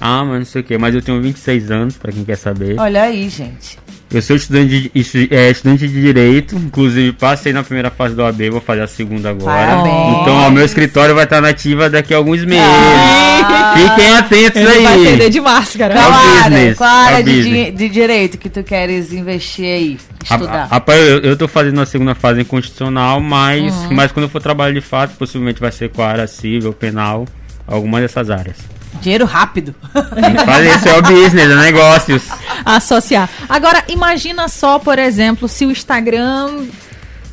Ah, 0.00 0.24
mas 0.24 0.38
não 0.38 0.46
sei 0.46 0.62
o 0.62 0.64
que, 0.64 0.78
mas 0.78 0.94
eu 0.94 1.02
tenho 1.02 1.20
26 1.20 1.70
anos, 1.70 1.96
pra 1.98 2.12
quem 2.12 2.24
quer 2.24 2.36
saber. 2.36 2.78
Olha 2.80 3.02
aí, 3.02 3.28
gente. 3.28 3.78
Eu 4.10 4.22
sou 4.22 4.36
estudante 4.36 4.90
de, 4.94 5.28
é, 5.34 5.50
estudante 5.50 5.86
de 5.86 6.00
Direito, 6.00 6.56
inclusive 6.56 7.12
passei 7.12 7.52
na 7.52 7.62
primeira 7.62 7.90
fase 7.90 8.14
do 8.14 8.24
AB, 8.24 8.48
vou 8.48 8.60
fazer 8.60 8.80
a 8.80 8.86
segunda 8.86 9.28
agora. 9.28 9.66
Parabéns. 9.66 10.22
Então, 10.22 10.48
o 10.48 10.50
meu 10.50 10.64
escritório 10.64 11.14
vai 11.14 11.24
estar 11.24 11.42
nativa 11.42 11.90
daqui 11.90 12.14
a 12.14 12.16
alguns 12.16 12.42
meses. 12.42 12.64
Ah. 12.66 13.74
Fiquem 13.76 14.16
atentos 14.16 14.62
Ele 14.62 14.80
vai 14.82 14.94
aí. 14.94 15.06
atender 15.08 15.28
de 15.30 15.40
máscara. 15.42 15.92
É 15.94 15.96
Qual 15.98 16.12
área, 16.12 16.42
business, 16.50 16.78
qual 16.78 16.90
área 16.90 17.16
é 17.18 17.22
de, 17.22 17.70
de 17.72 17.88
direito 17.90 18.38
que 18.38 18.48
tu 18.48 18.62
queres 18.62 19.12
investir 19.12 19.66
aí? 19.66 19.98
Estudar. 20.24 20.52
Ra- 20.52 20.64
Rapaz, 20.66 21.00
eu, 21.00 21.18
eu 21.20 21.36
tô 21.36 21.46
fazendo 21.46 21.78
a 21.80 21.84
segunda 21.86 22.14
fase 22.14 22.40
em 22.40 22.44
constitucional, 22.44 23.20
mas, 23.20 23.74
Uhum. 23.74 23.88
mas 23.94 24.10
quando 24.10 24.24
eu 24.24 24.30
for 24.30 24.40
trabalhar 24.40 24.72
de 24.72 24.80
fato, 24.80 25.16
possivelmente 25.16 25.60
vai 25.60 25.70
ser 25.70 25.90
com 25.90 26.00
a 26.00 26.06
área 26.08 26.26
civil, 26.26 26.72
penal, 26.72 27.26
alguma 27.66 28.00
dessas 28.00 28.30
áreas. 28.30 28.56
Dinheiro 29.00 29.24
rápido. 29.24 29.74
Fazer 29.92 30.70
isso, 30.76 30.88
é 30.88 30.98
o 30.98 31.02
business, 31.02 31.50
é 31.50 31.56
negócios. 31.56 32.22
associar. 32.64 33.28
Agora, 33.48 33.84
imagina 33.88 34.48
só, 34.48 34.78
por 34.78 34.98
exemplo, 34.98 35.48
se 35.48 35.64
o 35.66 35.70
Instagram 35.70 36.66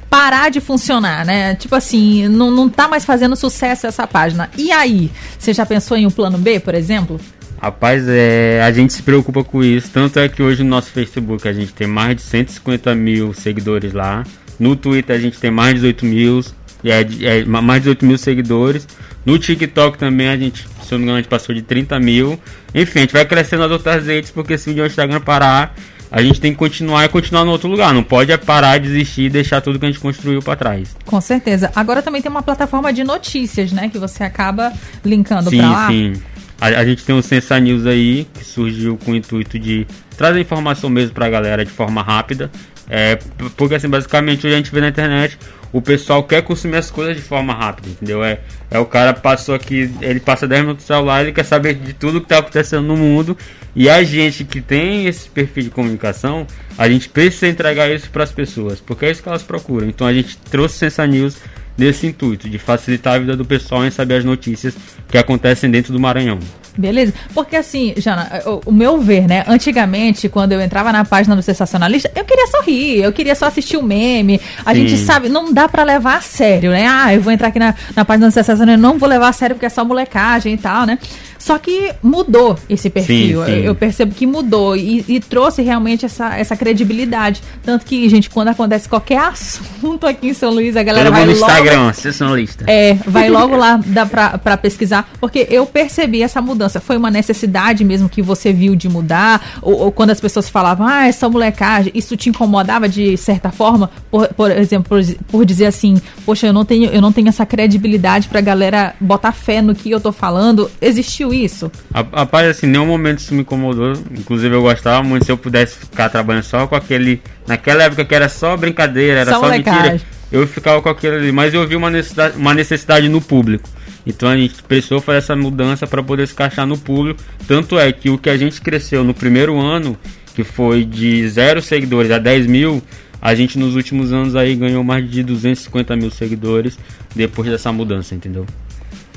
parar 0.10 0.50
de 0.50 0.62
funcionar, 0.62 1.26
né? 1.26 1.56
Tipo 1.56 1.76
assim, 1.76 2.28
não, 2.28 2.50
não 2.52 2.70
tá 2.70 2.88
mais 2.88 3.04
fazendo 3.04 3.36
sucesso 3.36 3.86
essa 3.88 4.08
página. 4.08 4.50
E 4.58 4.72
aí? 4.72 5.12
Você 5.38 5.54
já 5.54 5.66
pensou 5.66 5.98
em 5.98 6.06
um 6.06 6.12
plano 6.12 6.38
B, 6.38 6.60
por 6.60 6.74
exemplo? 6.76 7.20
Rapaz, 7.62 8.04
é, 8.08 8.62
a 8.64 8.72
gente 8.72 8.94
se 8.94 9.02
preocupa 9.02 9.44
com 9.44 9.64
isso. 9.64 9.90
Tanto 9.92 10.20
é 10.20 10.30
que 10.30 10.42
hoje 10.44 10.64
no 10.64 10.70
nosso 10.70 10.92
Facebook 10.92 11.48
a 11.48 11.54
gente 11.54 11.74
tem 11.74 11.88
mais 11.88 12.16
de 12.18 12.22
150 12.22 12.94
mil 12.96 13.34
seguidores 13.34 13.92
lá. 13.94 14.24
No 14.60 14.76
Twitter 14.76 15.16
a 15.16 15.20
gente 15.20 15.40
tem 15.40 15.52
mais 15.52 15.70
de 15.74 15.80
18 15.82 16.06
mil. 16.06 16.42
É, 16.84 17.40
é, 17.40 17.46
ma- 17.46 17.62
mais 17.62 17.82
de 17.82 17.86
18 17.90 18.06
mil 18.06 18.18
seguidores. 18.18 18.88
No 19.26 19.40
TikTok 19.40 19.98
também 19.98 20.30
a 20.30 20.38
gente, 20.38 20.68
se 20.86 20.92
não 20.92 21.00
me 21.00 21.04
engano, 21.04 21.18
a 21.18 21.22
gente 21.22 21.30
passou 21.30 21.54
de 21.54 21.62
30 21.62 22.00
mil. 22.00 22.40
Enfim, 22.74 23.00
a 23.00 23.02
gente 23.02 23.14
vai 23.14 23.26
crescendo 23.26 23.62
nas 23.62 23.72
outras 23.72 24.06
redes, 24.06 24.32
porque 24.32 24.58
se 24.58 24.70
o 24.70 24.86
Instagram 24.86 25.22
parar, 25.22 25.76
a 26.12 26.22
gente 26.22 26.40
tem 26.40 26.52
que 26.52 26.58
continuar 26.58 27.04
e 27.06 27.10
continuar 27.10 27.44
no 27.44 27.52
outro 27.52 27.68
lugar. 27.68 27.94
Não 27.94 28.04
pode 28.04 28.32
é 28.32 28.38
parar, 28.38 28.80
desistir 28.80 29.24
e 29.24 29.30
deixar 29.30 29.62
tudo 29.62 29.80
que 29.80 29.86
a 29.86 29.90
gente 29.90 30.00
construiu 30.00 30.42
para 30.42 30.56
trás. 30.56 30.96
Com 31.06 31.20
certeza. 31.20 31.72
Agora 31.76 32.02
também 32.02 32.22
tem 32.22 32.32
uma 32.32 32.44
plataforma 32.44 32.94
de 32.94 33.04
notícias, 33.04 33.72
né? 33.72 33.90
Que 33.90 33.98
você 33.98 34.24
acaba 34.24 34.72
linkando 35.04 35.50
Sim, 35.50 35.58
pra 35.58 35.70
lá. 35.70 35.88
sim. 35.88 36.14
A, 36.62 36.68
a 36.68 36.86
gente 36.86 37.04
tem 37.04 37.14
o 37.16 37.22
Sensa 37.22 37.60
News 37.60 37.86
aí, 37.86 38.28
que 38.34 38.46
surgiu 38.46 38.98
com 39.04 39.12
o 39.12 39.16
intuito 39.16 39.60
de 39.60 39.86
trazer 40.16 40.40
informação 40.40 40.90
mesmo 40.90 41.14
pra 41.14 41.30
galera 41.30 41.66
de 41.66 41.72
forma 41.72 42.02
rápida. 42.02 42.50
É, 42.90 43.18
porque 43.58 43.76
assim, 43.76 43.90
basicamente 43.90 44.46
hoje 44.46 44.54
a 44.54 44.58
gente 44.58 44.72
vê 44.72 44.80
na 44.80 44.90
internet, 44.90 45.38
o 45.76 45.82
pessoal 45.82 46.24
quer 46.24 46.42
consumir 46.42 46.78
as 46.78 46.90
coisas 46.90 47.18
de 47.18 47.22
forma 47.22 47.54
rápida, 47.54 47.90
entendeu? 47.90 48.24
É, 48.24 48.40
é 48.72 48.80
o 48.80 48.86
cara 48.86 49.14
passou 49.14 49.54
aqui, 49.54 49.94
ele 50.00 50.22
passa 50.22 50.48
10 50.48 50.62
minutos 50.62 50.86
no 50.86 50.88
celular, 50.88 51.22
ele 51.22 51.34
quer 51.34 51.44
saber 51.44 51.74
de 51.74 51.92
tudo 51.92 52.22
que 52.22 52.28
tá 52.28 52.38
acontecendo 52.38 52.84
no 52.84 52.96
mundo. 52.96 53.38
E 53.76 53.90
a 53.90 54.02
gente 54.02 54.46
que 54.46 54.62
tem 54.62 55.06
esse 55.06 55.28
perfil 55.28 55.64
de 55.64 55.70
comunicação, 55.70 56.48
a 56.78 56.88
gente 56.88 57.10
precisa 57.10 57.50
entregar 57.50 57.92
isso 57.92 58.10
para 58.10 58.24
as 58.24 58.32
pessoas, 58.32 58.80
porque 58.80 59.06
é 59.06 59.12
isso 59.12 59.22
que 59.22 59.28
elas 59.28 59.44
procuram. 59.44 59.90
Então 59.90 60.08
a 60.08 60.14
gente 60.14 60.38
trouxe 60.38 60.78
Sensa 60.78 61.06
News 61.06 61.36
nesse 61.78 62.08
intuito, 62.08 62.50
de 62.50 62.58
facilitar 62.58 63.16
a 63.16 63.20
vida 63.20 63.36
do 63.36 63.46
pessoal 63.46 63.86
em 63.86 63.92
saber 63.92 64.16
as 64.16 64.26
notícias 64.26 64.74
que 65.08 65.18
acontecem 65.18 65.70
dentro 65.70 65.92
do 65.92 66.00
Maranhão. 66.00 66.40
Beleza? 66.78 67.14
Porque 67.34 67.56
assim, 67.56 67.94
Jana, 67.98 68.42
o, 68.46 68.70
o, 68.70 68.72
meu 68.72 69.00
ver, 69.00 69.28
né? 69.28 69.46
Antigamente, 69.48 70.28
quando 70.28 70.52
eu 70.52 70.62
entrava 70.62 70.92
na 70.92 71.06
página 71.06 71.36
do 71.36 71.42
Sensacionalista, 71.42 72.12
eu 72.14 72.26
queria 72.26 72.48
só 72.48 72.62
rir, 72.62 73.02
eu 73.02 73.14
queria 73.14 73.34
só 73.34 73.46
assistir 73.46 73.78
o 73.78 73.84
meme. 73.84 74.42
A 74.66 74.74
Sim. 74.74 74.88
gente 74.88 75.02
sabe, 75.02 75.30
não 75.30 75.54
dá 75.54 75.70
para 75.70 75.84
levar 75.84 76.18
a 76.18 76.22
sério, 76.22 76.72
né? 76.72 76.86
Ah, 76.88 77.14
eu 77.14 77.22
vou 77.22 77.32
entrar 77.32 77.48
aqui 77.48 77.60
na, 77.60 77.74
na 77.96 78.04
página 78.04 78.28
do 78.28 78.32
Sensacionalista, 78.32 78.82
não 78.82 78.98
vou 78.98 79.08
levar 79.08 79.30
a 79.30 79.34
sério 79.34 79.56
porque 79.56 79.66
é 79.66 79.70
só 79.70 79.86
molecagem 79.86 80.54
e 80.54 80.58
tal, 80.58 80.86
né? 80.86 81.00
Só 81.38 81.58
que 81.58 81.94
mudou 82.02 82.58
esse 82.70 82.90
perfil. 82.90 83.46
Sim, 83.46 83.52
sim. 83.52 83.60
Eu 83.60 83.76
percebo 83.76 84.14
que 84.14 84.26
mudou 84.26 84.76
e, 84.76 85.04
e, 85.08 85.20
trouxe 85.20 85.62
realmente 85.62 86.06
essa, 86.06 86.36
essa 86.38 86.56
credibilidade. 86.56 87.42
Tanto 87.64 87.86
que, 87.86 88.08
gente, 88.10 88.30
quando 88.30 88.50
acontece 88.50 88.90
qualquer 88.90 89.20
assunto 89.30 90.08
aqui 90.08 90.30
em 90.30 90.34
São 90.34 90.52
Luís, 90.52 90.76
a 90.76 90.84
galera 90.84 91.12
vai 91.12 91.26
no 91.26 91.34
logo... 91.34 91.46
Instagram, 91.46 91.94
sensacionalista. 91.94 92.66
É, 92.68 92.96
vai 93.06 93.30
logo 93.30 93.56
lá 93.56 93.80
dá 93.86 94.06
pra, 94.06 94.38
pra 94.38 94.58
pesquisar, 94.58 95.10
porque 95.20 95.48
eu 95.50 95.66
percebi 95.66 96.22
essa 96.22 96.42
mudança. 96.42 96.80
Foi 96.80 96.98
uma 96.98 97.12
necessidade 97.12 97.84
mesmo 97.84 98.10
que 98.10 98.22
você 98.22 98.52
viu 98.52 98.76
de 98.76 98.90
mudar? 98.90 99.60
Ou, 99.62 99.86
ou 99.86 99.92
quando 99.92 100.12
as 100.12 100.20
pessoas 100.20 100.50
falavam, 100.50 100.88
ah, 100.88 101.08
essa 101.08 101.30
molecagem, 101.30 101.92
isso 101.96 102.16
te 102.16 102.30
incomodava 102.30 102.88
de 102.88 103.18
certa 103.18 103.52
forma? 103.52 103.90
Por, 104.10 104.28
por 104.34 104.52
exemplo, 104.52 104.90
por, 104.90 105.16
por 105.28 105.46
dizer 105.46 105.68
assim, 105.68 106.02
poxa, 106.26 106.48
eu 106.48 106.54
não 106.54 106.66
tenho, 106.66 106.90
eu 106.90 107.02
não 107.02 107.12
tenho 107.12 107.30
essa 107.30 107.46
credibilidade 107.46 108.28
pra 108.28 108.42
galera 108.42 108.96
botar 109.00 109.32
fé 109.32 109.62
no 109.62 109.76
que 109.76 109.90
eu 109.90 110.00
tô 110.00 110.12
falando. 110.12 110.70
Existiu 110.82 111.25
isso? 111.34 111.72
Rapaz, 111.94 112.48
assim, 112.48 112.68
nenhum 112.68 112.86
momento 112.86 113.20
isso 113.20 113.34
me 113.34 113.42
incomodou. 113.42 113.94
Inclusive, 114.12 114.54
eu 114.54 114.62
gostava 114.62 115.04
muito 115.04 115.26
se 115.26 115.32
eu 115.32 115.38
pudesse 115.38 115.78
ficar 115.78 116.10
trabalhando 116.10 116.44
só 116.44 116.68
com 116.68 116.76
aquele. 116.76 117.22
Naquela 117.48 117.84
época 117.84 118.04
que 118.06 118.16
era 118.16 118.30
só 118.30 118.56
brincadeira, 118.58 119.22
era 119.22 119.32
só, 119.32 119.40
só 119.40 119.50
mentira. 119.50 120.00
Eu 120.32 120.48
ficava 120.48 120.82
com 120.82 120.90
aquilo 120.90 121.16
ali. 121.16 121.32
Mas 121.32 121.54
eu 121.54 121.68
vi 121.68 121.76
uma 121.76 121.90
necessidade, 121.90 122.38
uma 122.38 122.54
necessidade 122.54 123.08
no 123.08 123.22
público. 123.22 123.70
Então 124.06 124.30
a 124.30 124.38
gente 124.38 124.62
precisou 124.64 125.02
fazer 125.02 125.20
essa 125.20 125.36
mudança 125.36 125.88
para 125.88 126.04
poder 126.04 126.28
se 126.28 126.34
encaixar 126.34 126.68
no 126.68 126.78
público. 126.78 127.22
Tanto 127.48 127.80
é 127.80 127.92
que 127.92 128.10
o 128.10 128.18
que 128.18 128.30
a 128.30 128.38
gente 128.38 128.62
cresceu 128.62 129.04
no 129.04 129.14
primeiro 129.14 129.60
ano, 129.60 129.98
que 130.36 130.44
foi 130.44 130.84
de 130.84 131.28
zero 131.28 131.62
seguidores 131.62 132.12
a 132.12 132.20
10 132.20 132.46
mil, 132.46 132.84
a 133.22 133.34
gente 133.34 133.58
nos 133.58 133.76
últimos 133.76 134.14
anos 134.14 134.36
aí 134.36 134.56
ganhou 134.56 134.84
mais 134.84 135.10
de 135.10 135.24
250 135.24 135.96
mil 135.96 136.12
seguidores 136.12 136.78
depois 137.16 137.50
dessa 137.50 137.72
mudança, 137.72 138.14
entendeu? 138.14 138.46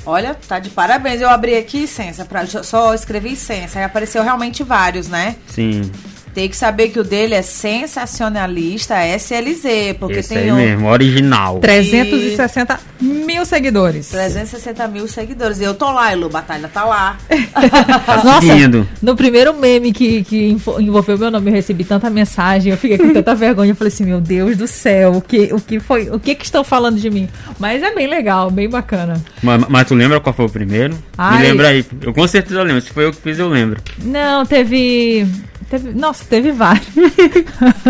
Olha, 0.09 0.35
tá 0.47 0.57
de 0.57 0.71
parabéns. 0.71 1.21
Eu 1.21 1.29
abri 1.29 1.55
aqui, 1.55 1.85
Sensa, 1.85 2.25
pra, 2.25 2.45
só 2.45 2.95
escrevi 2.95 3.35
Sensa, 3.35 3.79
e 3.79 3.83
apareceu 3.83 4.23
realmente 4.23 4.63
vários, 4.63 5.07
né? 5.07 5.35
Sim. 5.47 5.91
Tem 6.33 6.47
que 6.47 6.55
saber 6.55 6.89
que 6.89 6.99
o 6.99 7.03
dele 7.03 7.33
é 7.35 7.41
sensacionalista 7.41 8.95
SLZ, 9.05 9.95
porque 9.99 10.19
Esse 10.19 10.29
tem 10.29 10.37
aí 10.43 10.51
um... 10.51 10.55
mesmo, 10.55 10.87
original. 10.87 11.59
360 11.59 12.79
mil 13.01 13.45
seguidores. 13.45 14.09
360 14.09 14.87
mil 14.87 15.07
seguidores. 15.07 15.59
E 15.59 15.63
eu 15.63 15.73
tô 15.73 15.91
lá, 15.91 16.11
Elu 16.11 16.29
Batalha 16.29 16.67
tá 16.67 16.85
lá. 16.85 17.17
Nossa, 18.23 18.87
no 19.01 19.15
primeiro 19.15 19.53
meme 19.53 19.91
que, 19.91 20.23
que 20.23 20.57
envolveu 20.79 21.17
meu 21.17 21.31
nome, 21.31 21.49
eu 21.49 21.53
recebi 21.55 21.83
tanta 21.83 22.09
mensagem, 22.09 22.71
eu 22.71 22.77
fiquei 22.77 22.97
com 22.97 23.11
tanta 23.13 23.33
vergonha. 23.33 23.71
Eu 23.71 23.75
falei 23.75 23.91
assim, 23.91 24.05
meu 24.05 24.21
Deus 24.21 24.57
do 24.57 24.67
céu, 24.67 25.13
o 25.13 25.21
que, 25.21 25.53
o 25.53 25.59
que 25.59 25.79
foi? 25.79 26.09
O 26.09 26.19
que 26.19 26.35
que 26.35 26.45
estão 26.45 26.63
falando 26.63 26.99
de 26.99 27.09
mim? 27.09 27.27
Mas 27.57 27.81
é 27.83 27.93
bem 27.93 28.07
legal, 28.07 28.51
bem 28.51 28.69
bacana. 28.69 29.21
Mas, 29.41 29.65
mas 29.67 29.87
tu 29.87 29.95
lembra 29.95 30.19
qual 30.19 30.33
foi 30.33 30.45
o 30.45 30.49
primeiro? 30.49 30.97
Ai. 31.17 31.37
Me 31.37 31.43
lembra 31.43 31.67
aí. 31.69 31.85
Eu 32.01 32.13
com 32.13 32.27
certeza 32.27 32.61
lembro. 32.63 32.81
Se 32.81 32.91
foi 32.91 33.05
eu 33.05 33.11
que 33.11 33.21
fiz, 33.21 33.39
eu 33.39 33.49
lembro. 33.49 33.81
Não, 34.03 34.45
teve. 34.45 35.27
Teve, 35.69 35.93
nossa, 35.93 36.25
teve 36.25 36.51
vários. 36.51 36.87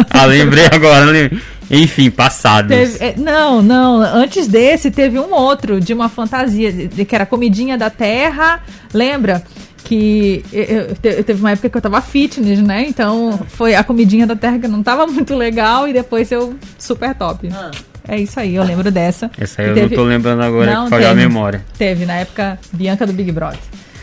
ah, 0.10 0.26
lembrei 0.26 0.66
agora, 0.72 1.06
lembrei. 1.06 1.40
Enfim, 1.72 2.10
passados. 2.10 2.70
Teve, 2.70 3.04
é, 3.04 3.14
não, 3.16 3.62
não. 3.62 4.02
Antes 4.02 4.48
desse, 4.48 4.90
teve 4.90 5.20
um 5.20 5.34
outro 5.34 5.80
de 5.80 5.94
uma 5.94 6.10
fantasia, 6.10 6.72
de, 6.72 7.06
que 7.06 7.16
era 7.16 7.26
Comidinha 7.26 7.78
da 7.78 7.90
Terra. 7.90 8.62
Lembra? 8.94 9.44
Que 9.84 10.44
eu, 10.52 10.64
eu, 11.02 11.24
teve 11.24 11.40
uma 11.40 11.52
época 11.52 11.70
que 11.70 11.78
eu 11.78 11.82
tava 11.82 12.02
fitness, 12.02 12.60
né? 12.60 12.86
Então 12.88 13.40
foi 13.48 13.76
a 13.76 13.84
comidinha 13.84 14.28
da 14.28 14.36
terra 14.36 14.60
que 14.60 14.68
não 14.68 14.84
tava 14.84 15.08
muito 15.08 15.34
legal 15.34 15.88
e 15.88 15.94
depois 15.94 16.32
eu 16.32 16.56
super 16.78 17.16
top. 17.16 17.50
Ah. 17.54 17.72
É 18.08 18.20
isso 18.20 18.40
aí, 18.40 18.56
eu 18.56 18.64
lembro 18.64 18.92
dessa. 18.92 19.30
Essa 19.38 19.62
aí 19.62 19.70
eu 19.70 19.74
teve... 19.76 19.96
não 19.96 20.04
tô 20.04 20.10
lembrando 20.10 20.42
agora, 20.42 20.74
não, 20.74 20.84
que 20.86 20.90
falhou 20.90 21.12
a 21.12 21.14
memória. 21.14 21.64
Teve, 21.78 22.06
na 22.06 22.16
época, 22.16 22.60
Bianca 22.74 23.06
do 23.06 23.14
Big 23.14 23.32
Brother. 23.32 23.60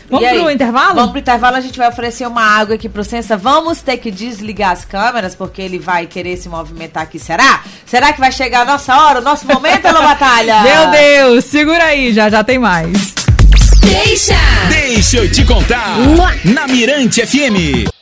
Vamos 0.09 0.29
pro 0.29 0.49
intervalo? 0.51 0.95
Vamos 0.95 1.11
pro 1.11 1.19
intervalo, 1.19 1.57
a 1.57 1.61
gente 1.61 1.77
vai 1.77 1.89
oferecer 1.89 2.25
uma 2.27 2.41
água 2.41 2.75
aqui 2.75 2.87
pro 2.87 3.03
Sensa. 3.03 3.35
Vamos 3.35 3.81
ter 3.81 3.97
que 3.97 4.09
desligar 4.09 4.71
as 4.71 4.85
câmeras, 4.85 5.35
porque 5.35 5.61
ele 5.61 5.77
vai 5.79 6.05
querer 6.05 6.37
se 6.37 6.47
movimentar 6.47 7.03
aqui. 7.03 7.19
Será? 7.19 7.61
Será 7.85 8.13
que 8.13 8.19
vai 8.19 8.31
chegar 8.31 8.61
a 8.61 8.65
nossa 8.65 8.95
hora, 8.95 9.19
o 9.19 9.23
nosso 9.23 9.45
momento, 9.45 9.85
Alô 9.85 10.01
Batalha? 10.07 10.61
Meu 10.61 10.91
Deus, 10.91 11.45
segura 11.45 11.83
aí, 11.83 12.13
já 12.13 12.29
já 12.29 12.43
tem 12.43 12.57
mais. 12.57 13.13
Deixa! 13.81 14.35
Deixa 14.69 15.17
eu 15.17 15.31
te 15.31 15.43
contar! 15.45 15.97
Na 16.45 16.67
Mirante 16.67 17.25
FM. 17.25 17.96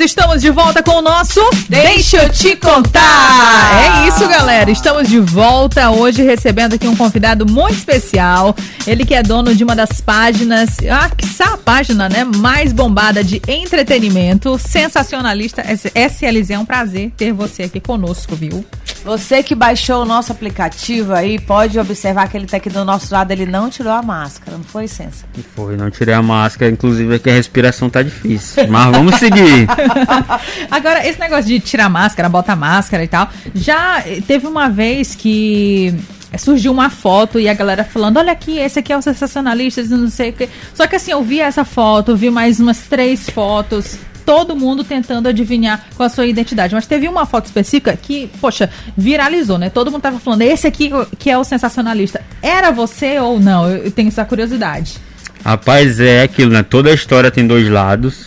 Estamos 0.00 0.40
de 0.40 0.50
volta 0.50 0.82
com 0.82 0.96
o 0.96 1.02
nosso 1.02 1.40
Deixa 1.68 2.24
eu 2.24 2.28
te 2.28 2.56
contar. 2.56 4.04
É 4.04 4.08
isso, 4.08 4.26
galera. 4.28 4.70
Estamos 4.70 5.08
de 5.08 5.20
volta 5.20 5.90
hoje 5.90 6.22
recebendo 6.22 6.74
aqui 6.74 6.88
um 6.88 6.96
convidado 6.96 7.46
muito 7.46 7.76
especial. 7.76 8.54
Ele 8.86 9.04
que 9.04 9.14
é 9.14 9.22
dono 9.22 9.54
de 9.54 9.62
uma 9.62 9.76
das 9.76 10.00
páginas, 10.00 10.76
ah, 10.90 11.08
que 11.16 11.30
a 11.42 11.56
página, 11.56 12.08
né, 12.08 12.24
mais 12.24 12.72
bombada 12.72 13.22
de 13.24 13.40
entretenimento, 13.46 14.58
sensacionalista 14.58 15.62
SLZ. 15.62 16.50
É 16.50 16.58
um 16.58 16.64
prazer 16.64 17.12
ter 17.16 17.32
você 17.32 17.64
aqui 17.64 17.80
conosco, 17.80 18.34
viu? 18.34 18.64
Você 19.04 19.42
que 19.42 19.54
baixou 19.54 20.02
o 20.02 20.04
nosso 20.04 20.30
aplicativo 20.30 21.14
aí, 21.14 21.38
pode 21.38 21.78
observar 21.78 22.28
que 22.28 22.36
ele 22.36 22.46
tá 22.46 22.58
aqui 22.58 22.68
do 22.68 22.84
nosso 22.84 23.12
lado, 23.14 23.30
ele 23.30 23.46
não 23.46 23.70
tirou 23.70 23.92
a 23.92 24.02
máscara, 24.02 24.56
não 24.56 24.64
foi, 24.64 24.86
Sensa? 24.86 25.24
Foi, 25.56 25.76
não 25.76 25.90
tirei 25.90 26.14
a 26.14 26.22
máscara, 26.22 26.70
inclusive 26.70 27.14
aqui 27.14 27.30
a 27.30 27.32
respiração 27.32 27.88
tá 27.88 28.02
difícil. 28.02 28.66
Mas 28.68 28.90
vamos 28.90 29.14
seguir. 29.16 29.59
Agora, 30.70 31.06
esse 31.06 31.18
negócio 31.18 31.46
de 31.46 31.60
tirar 31.60 31.88
máscara, 31.88 32.28
bota 32.28 32.54
máscara 32.56 33.04
e 33.04 33.08
tal, 33.08 33.28
já 33.54 34.02
teve 34.26 34.46
uma 34.46 34.68
vez 34.68 35.14
que 35.14 35.94
surgiu 36.38 36.72
uma 36.72 36.90
foto 36.90 37.40
e 37.40 37.48
a 37.48 37.54
galera 37.54 37.84
falando: 37.84 38.18
olha 38.18 38.32
aqui, 38.32 38.58
esse 38.58 38.78
aqui 38.78 38.92
é 38.92 38.96
o 38.96 39.02
sensacionalista, 39.02 39.82
não 39.84 40.08
sei 40.08 40.30
o 40.30 40.32
que. 40.32 40.48
Só 40.74 40.86
que 40.86 40.96
assim, 40.96 41.12
eu 41.12 41.22
vi 41.22 41.40
essa 41.40 41.64
foto, 41.64 42.16
vi 42.16 42.30
mais 42.30 42.60
umas 42.60 42.78
três 42.80 43.28
fotos 43.28 43.98
todo 44.24 44.54
mundo 44.54 44.84
tentando 44.84 45.28
adivinhar 45.28 45.86
com 45.96 46.04
a 46.04 46.08
sua 46.08 46.24
identidade. 46.24 46.72
Mas 46.72 46.86
teve 46.86 47.08
uma 47.08 47.26
foto 47.26 47.46
específica 47.46 47.98
que, 48.00 48.30
poxa, 48.40 48.70
viralizou, 48.96 49.58
né? 49.58 49.70
Todo 49.70 49.90
mundo 49.90 50.02
tava 50.02 50.20
falando, 50.20 50.42
esse 50.42 50.68
aqui 50.68 50.90
que 51.18 51.28
é 51.28 51.36
o 51.36 51.42
sensacionalista. 51.42 52.22
Era 52.40 52.70
você 52.70 53.18
ou 53.18 53.40
não? 53.40 53.68
Eu 53.68 53.90
tenho 53.90 54.06
essa 54.06 54.24
curiosidade. 54.24 54.98
Rapaz, 55.44 55.98
é 55.98 56.22
aquilo, 56.22 56.52
né? 56.52 56.62
Toda 56.62 56.90
a 56.90 56.94
história 56.94 57.30
tem 57.30 57.44
dois 57.44 57.68
lados. 57.68 58.26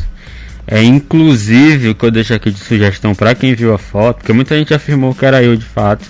É 0.68 0.82
inclusive 0.82 1.90
o 1.90 1.96
que 1.96 2.06
eu 2.06 2.12
deixo 2.12 2.34
aqui 2.34 2.50
de 2.50 2.60
sugestão 2.60 3.14
para 3.14 3.36
quem 3.36 3.54
viu 3.54 3.74
a 3.74 3.78
foto, 3.78 4.18
porque 4.18 4.34
muita 4.34 4.58
gente 4.58 4.74
afirmou 4.74 5.14
que 5.14 5.26
era 5.26 5.44
eu 5.44 5.56
de 5.56 5.66
fato. 5.66 6.06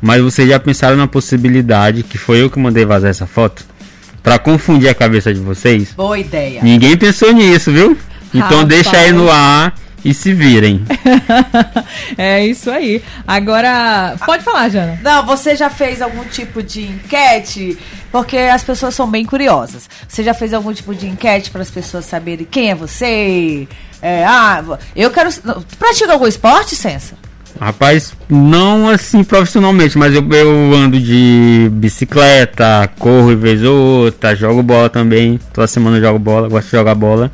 Mas 0.00 0.20
vocês 0.20 0.48
já 0.48 0.58
pensaram 0.58 0.96
na 0.96 1.06
possibilidade 1.06 2.02
que 2.02 2.18
foi 2.18 2.42
eu 2.42 2.50
que 2.50 2.58
mandei 2.58 2.84
vazar 2.84 3.10
essa 3.10 3.26
foto? 3.26 3.64
Para 4.20 4.38
confundir 4.38 4.88
a 4.88 4.94
cabeça 4.94 5.32
de 5.32 5.38
vocês? 5.40 5.92
Boa 5.92 6.18
ideia. 6.18 6.60
Ninguém 6.62 6.96
pensou 6.96 7.32
nisso, 7.32 7.70
viu? 7.70 7.96
Então 8.34 8.62
Rapaz. 8.62 8.68
deixa 8.68 8.96
aí 8.96 9.12
no 9.12 9.30
ar 9.30 9.74
e 10.04 10.12
se 10.12 10.32
virem. 10.32 10.84
é 12.18 12.44
isso 12.44 12.70
aí. 12.70 13.02
Agora, 13.26 14.16
pode 14.26 14.42
falar, 14.42 14.68
Jana. 14.68 14.98
Não, 15.02 15.24
você 15.24 15.54
já 15.54 15.70
fez 15.70 16.02
algum 16.02 16.24
tipo 16.24 16.62
de 16.62 16.82
enquete? 16.82 17.78
Porque 18.12 18.36
as 18.36 18.62
pessoas 18.62 18.94
são 18.94 19.10
bem 19.10 19.24
curiosas. 19.24 19.88
Você 20.06 20.22
já 20.22 20.34
fez 20.34 20.52
algum 20.52 20.72
tipo 20.72 20.94
de 20.94 21.08
enquete 21.08 21.50
para 21.50 21.62
as 21.62 21.70
pessoas 21.70 22.04
saberem 22.04 22.46
quem 22.48 22.70
é 22.70 22.74
você? 22.74 23.66
É, 24.02 24.24
ah, 24.24 24.62
eu 24.94 25.10
quero. 25.10 25.30
Pratica 25.78 26.12
algum 26.12 26.26
esporte, 26.26 26.76
Sensa? 26.76 27.16
Rapaz, 27.58 28.12
não 28.28 28.88
assim 28.88 29.22
profissionalmente, 29.22 29.96
mas 29.96 30.14
eu, 30.14 30.26
eu 30.32 30.74
ando 30.74 30.98
de 30.98 31.68
bicicleta, 31.72 32.90
corro 32.98 33.30
e 33.30 33.36
vez 33.36 33.62
ou 33.62 33.76
outra, 33.76 34.34
jogo 34.34 34.62
bola 34.62 34.90
também. 34.90 35.38
Toda 35.52 35.66
semana 35.66 35.96
eu 35.96 36.02
jogo 36.02 36.18
bola, 36.18 36.48
gosto 36.48 36.66
de 36.66 36.72
jogar 36.72 36.94
bola. 36.94 37.30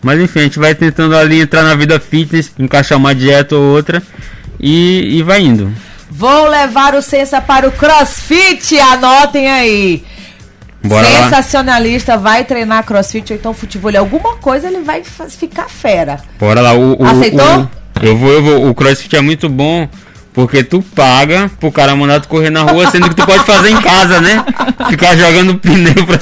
Mas 0.00 0.20
enfim, 0.20 0.40
a 0.40 0.42
gente 0.42 0.58
vai 0.58 0.74
tentando 0.74 1.16
ali 1.16 1.40
entrar 1.40 1.62
na 1.62 1.74
vida 1.74 1.98
fitness, 2.00 2.52
encaixar 2.58 2.96
uma 2.96 3.14
dieta 3.14 3.56
ou 3.56 3.74
outra 3.74 4.02
e, 4.58 5.18
e 5.18 5.22
vai 5.22 5.42
indo. 5.42 5.72
Vou 6.10 6.48
levar 6.48 6.94
o 6.94 7.02
Sensa 7.02 7.40
para 7.40 7.66
o 7.66 7.72
CrossFit, 7.72 8.78
anotem 8.78 9.50
aí. 9.50 10.04
Bora 10.84 11.08
lá. 11.08 11.24
Sensacionalista, 11.24 12.16
vai 12.16 12.44
treinar 12.44 12.84
crossfit 12.84 13.32
ou 13.32 13.38
então 13.38 13.54
futebol. 13.54 13.96
Alguma 13.96 14.36
coisa 14.36 14.66
ele 14.68 14.80
vai 14.82 15.02
ficar 15.04 15.68
fera. 15.68 16.20
Bora 16.38 16.60
lá. 16.60 16.72
O, 16.74 17.00
o- 17.00 17.06
Aceitou? 17.06 17.60
o- 17.60 17.70
eu 18.04 18.16
vou, 18.16 18.32
eu 18.32 18.42
vou. 18.42 18.68
O 18.68 18.74
crossfit 18.74 19.14
é 19.16 19.20
muito 19.20 19.48
bom. 19.48 19.88
Porque 20.34 20.64
tu 20.64 20.80
paga 20.80 21.50
pro 21.60 21.70
cara 21.70 21.94
mandar 21.94 22.18
tu 22.20 22.26
correr 22.26 22.48
na 22.48 22.62
rua, 22.62 22.90
sendo 22.90 23.06
que 23.10 23.14
tu 23.14 23.26
pode 23.26 23.44
fazer 23.44 23.68
em 23.68 23.80
casa, 23.82 24.18
né? 24.18 24.42
Ficar 24.88 25.14
jogando 25.14 25.58
pneu 25.58 26.06
pra. 26.06 26.18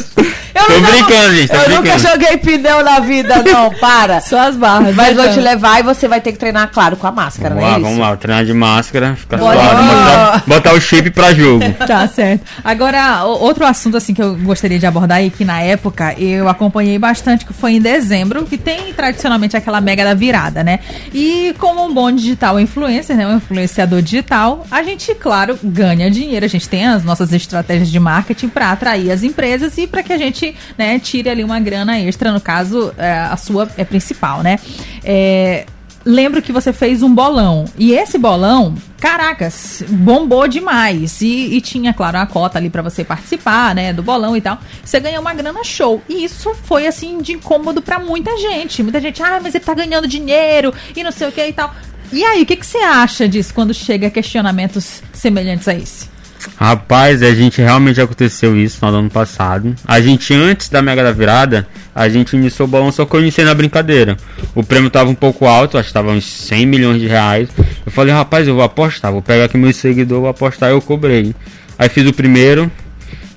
Tô 0.54 0.73
não- 0.73 0.80
brincando, 0.83 1.35
gente. 1.37 1.49
Tô 1.49 1.54
Eu 1.57 1.69
nunca 1.71 1.80
brincando. 1.83 2.09
joguei 2.09 2.37
pneu 2.38 2.85
na 2.85 3.00
vida, 3.00 3.42
não, 3.47 3.71
para. 3.75 4.21
Só 4.21 4.40
as 4.49 4.57
barras. 4.57 4.95
Mas 4.95 5.16
né, 5.16 5.23
vou 5.25 5.33
te 5.33 5.40
levar 5.40 5.80
e 5.80 5.83
você 5.83 6.09
vai 6.09 6.21
ter 6.21 6.33
que 6.33 6.38
treinar, 6.38 6.71
claro, 6.73 6.97
com 6.97 7.07
a 7.07 7.12
máscara, 7.12 7.54
Vamos 7.54 7.64
né? 7.64 7.71
lá, 7.71 7.78
isso? 7.78 7.87
vamos 7.87 7.99
lá. 8.00 8.16
Treinar 8.16 8.45
de 8.45 8.52
máscara, 8.54 9.16
ficar 9.16 9.38
suave. 9.38 9.57
Botar, 9.59 10.42
botar 10.47 10.73
o 10.75 10.80
shape 10.80 11.11
pra 11.11 11.33
jogo. 11.35 11.61
Tá 11.87 12.07
certo. 12.09 12.45
Agora, 12.62 13.25
outro 13.25 13.64
assunto 13.66 13.97
assim 13.97 14.14
que 14.14 14.23
eu 14.23 14.37
gostaria 14.37 14.78
de 14.78 14.87
abordar 14.87 15.23
e 15.25 15.30
que 15.30 15.45
na 15.45 15.61
época 15.61 16.14
eu 16.19 16.49
acompanhei 16.49 16.99
bastante, 16.99 17.45
que 17.45 17.52
foi 17.52 17.73
em 17.73 17.80
dezembro, 17.80 18.45
que 18.45 18.57
tem 18.57 18.92
tradicionalmente 18.92 19.57
aquela 19.57 19.80
mega 19.80 20.04
da 20.04 20.14
virada, 20.14 20.62
né? 20.62 20.78
E 21.12 21.54
como 21.59 21.85
um 21.85 21.92
bom 21.92 22.12
digital 22.12 22.61
influencer, 22.61 23.16
né? 23.16 23.26
Um 23.26 23.37
influenciador 23.37 24.02
digital, 24.02 24.64
a 24.71 24.83
gente, 24.83 25.14
claro, 25.14 25.59
ganha 25.62 26.11
dinheiro. 26.11 26.45
A 26.45 26.49
gente 26.49 26.69
tem 26.69 26.87
as 26.87 27.02
nossas 27.02 27.33
estratégias 27.33 27.88
de 27.90 27.99
marketing 27.99 28.49
para 28.49 28.71
atrair 28.71 29.11
as 29.11 29.23
empresas 29.23 29.76
e 29.78 29.87
para 29.87 30.02
que 30.02 30.12
a 30.12 30.19
gente, 30.19 30.39
né, 30.76 30.99
tire 30.99 31.28
ali 31.28 31.44
uma 31.44 31.61
grana 31.61 31.99
extra, 31.99 32.32
no 32.32 32.40
caso, 32.40 32.92
é, 32.97 33.12
a 33.12 33.37
sua 33.37 33.68
é 33.76 33.85
principal, 33.85 34.42
né? 34.42 34.59
É, 35.04 35.66
lembro 36.04 36.40
que 36.42 36.52
você 36.52 36.73
fez 36.73 37.02
um 37.02 37.14
bolão. 37.14 37.64
E 37.78 37.92
esse 37.92 38.18
bolão, 38.18 38.75
caracas, 38.99 39.82
bombou 39.88 40.47
demais. 40.49 41.20
E, 41.20 41.54
e 41.54 41.61
tinha, 41.61 41.92
claro, 41.92 42.18
a 42.18 42.26
cota 42.26 42.59
ali 42.59 42.70
pra 42.70 42.82
você 42.82 43.04
participar, 43.04 43.75
né, 43.75 43.92
do 43.92 44.02
bolão 44.02 44.37
e 44.37 44.40
tal. 44.40 44.59
Você 44.85 45.00
ganhou 45.00 45.20
uma 45.20 45.35
grana 45.35 45.62
show. 45.64 46.02
E 46.09 46.25
isso 46.25 46.54
foi, 46.64 46.87
assim, 46.87 47.18
de 47.18 47.32
incômodo 47.32 47.82
pra 47.82 47.99
muita 47.99 48.37
gente. 48.38 48.82
Muita 48.82 49.00
gente, 49.00 49.23
ah, 49.23 49.40
mas 49.42 49.54
ele 49.54 49.64
tá 49.64 49.75
ganhando 49.75 50.09
dinheiro 50.09 50.73
e 50.97 51.02
não 51.02 51.12
sei 51.12 51.28
o 51.28 51.32
que 51.32 51.47
e 51.47 51.52
tal. 51.52 51.75
E 52.12 52.25
aí, 52.25 52.42
o 52.42 52.47
que, 52.47 52.56
que 52.56 52.66
você 52.66 52.78
acha 52.78 53.28
disso 53.28 53.54
quando 53.54 53.73
chega 53.73 54.11
questionamentos 54.11 55.02
semelhantes 55.12 55.68
a 55.68 55.75
esse? 55.75 56.09
Rapaz, 56.56 57.23
a 57.23 57.35
gente 57.35 57.61
realmente 57.61 58.00
aconteceu 58.00 58.56
isso 58.56 58.78
no 58.82 58.97
ano 58.97 59.11
passado. 59.11 59.75
A 59.87 60.00
gente, 60.00 60.32
antes 60.35 60.68
da 60.68 60.80
Mega 60.82 61.02
da 61.02 61.12
Virada, 61.12 61.66
a 61.94 62.09
gente 62.09 62.37
iniciou 62.37 62.66
o 62.66 62.70
balão, 62.70 62.90
só 62.92 63.04
que 63.04 63.14
eu 63.14 63.20
iniciei 63.20 63.44
na 63.44 63.54
brincadeira. 63.54 64.16
O 64.54 64.62
prêmio 64.62 64.90
tava 64.90 65.11
um 65.11 65.14
pouco 65.14 65.47
alto, 65.47 65.76
acho 65.76 65.88
que 65.88 65.94
tava 65.94 66.11
uns 66.11 66.25
100 66.25 66.66
milhões 66.66 67.00
de 67.00 67.06
reais. 67.06 67.49
Eu 67.85 67.92
falei, 67.92 68.14
rapaz, 68.14 68.47
eu 68.47 68.54
vou 68.54 68.64
apostar, 68.64 69.12
vou 69.12 69.23
pegar 69.23 69.44
aqui 69.44 69.56
meus 69.56 69.76
seguidores, 69.76 70.20
vou 70.20 70.30
apostar, 70.30 70.70
eu 70.70 70.80
cobrei. 70.80 71.35
Aí 71.78 71.88
fiz 71.88 72.06
o 72.06 72.12
primeiro, 72.12 72.70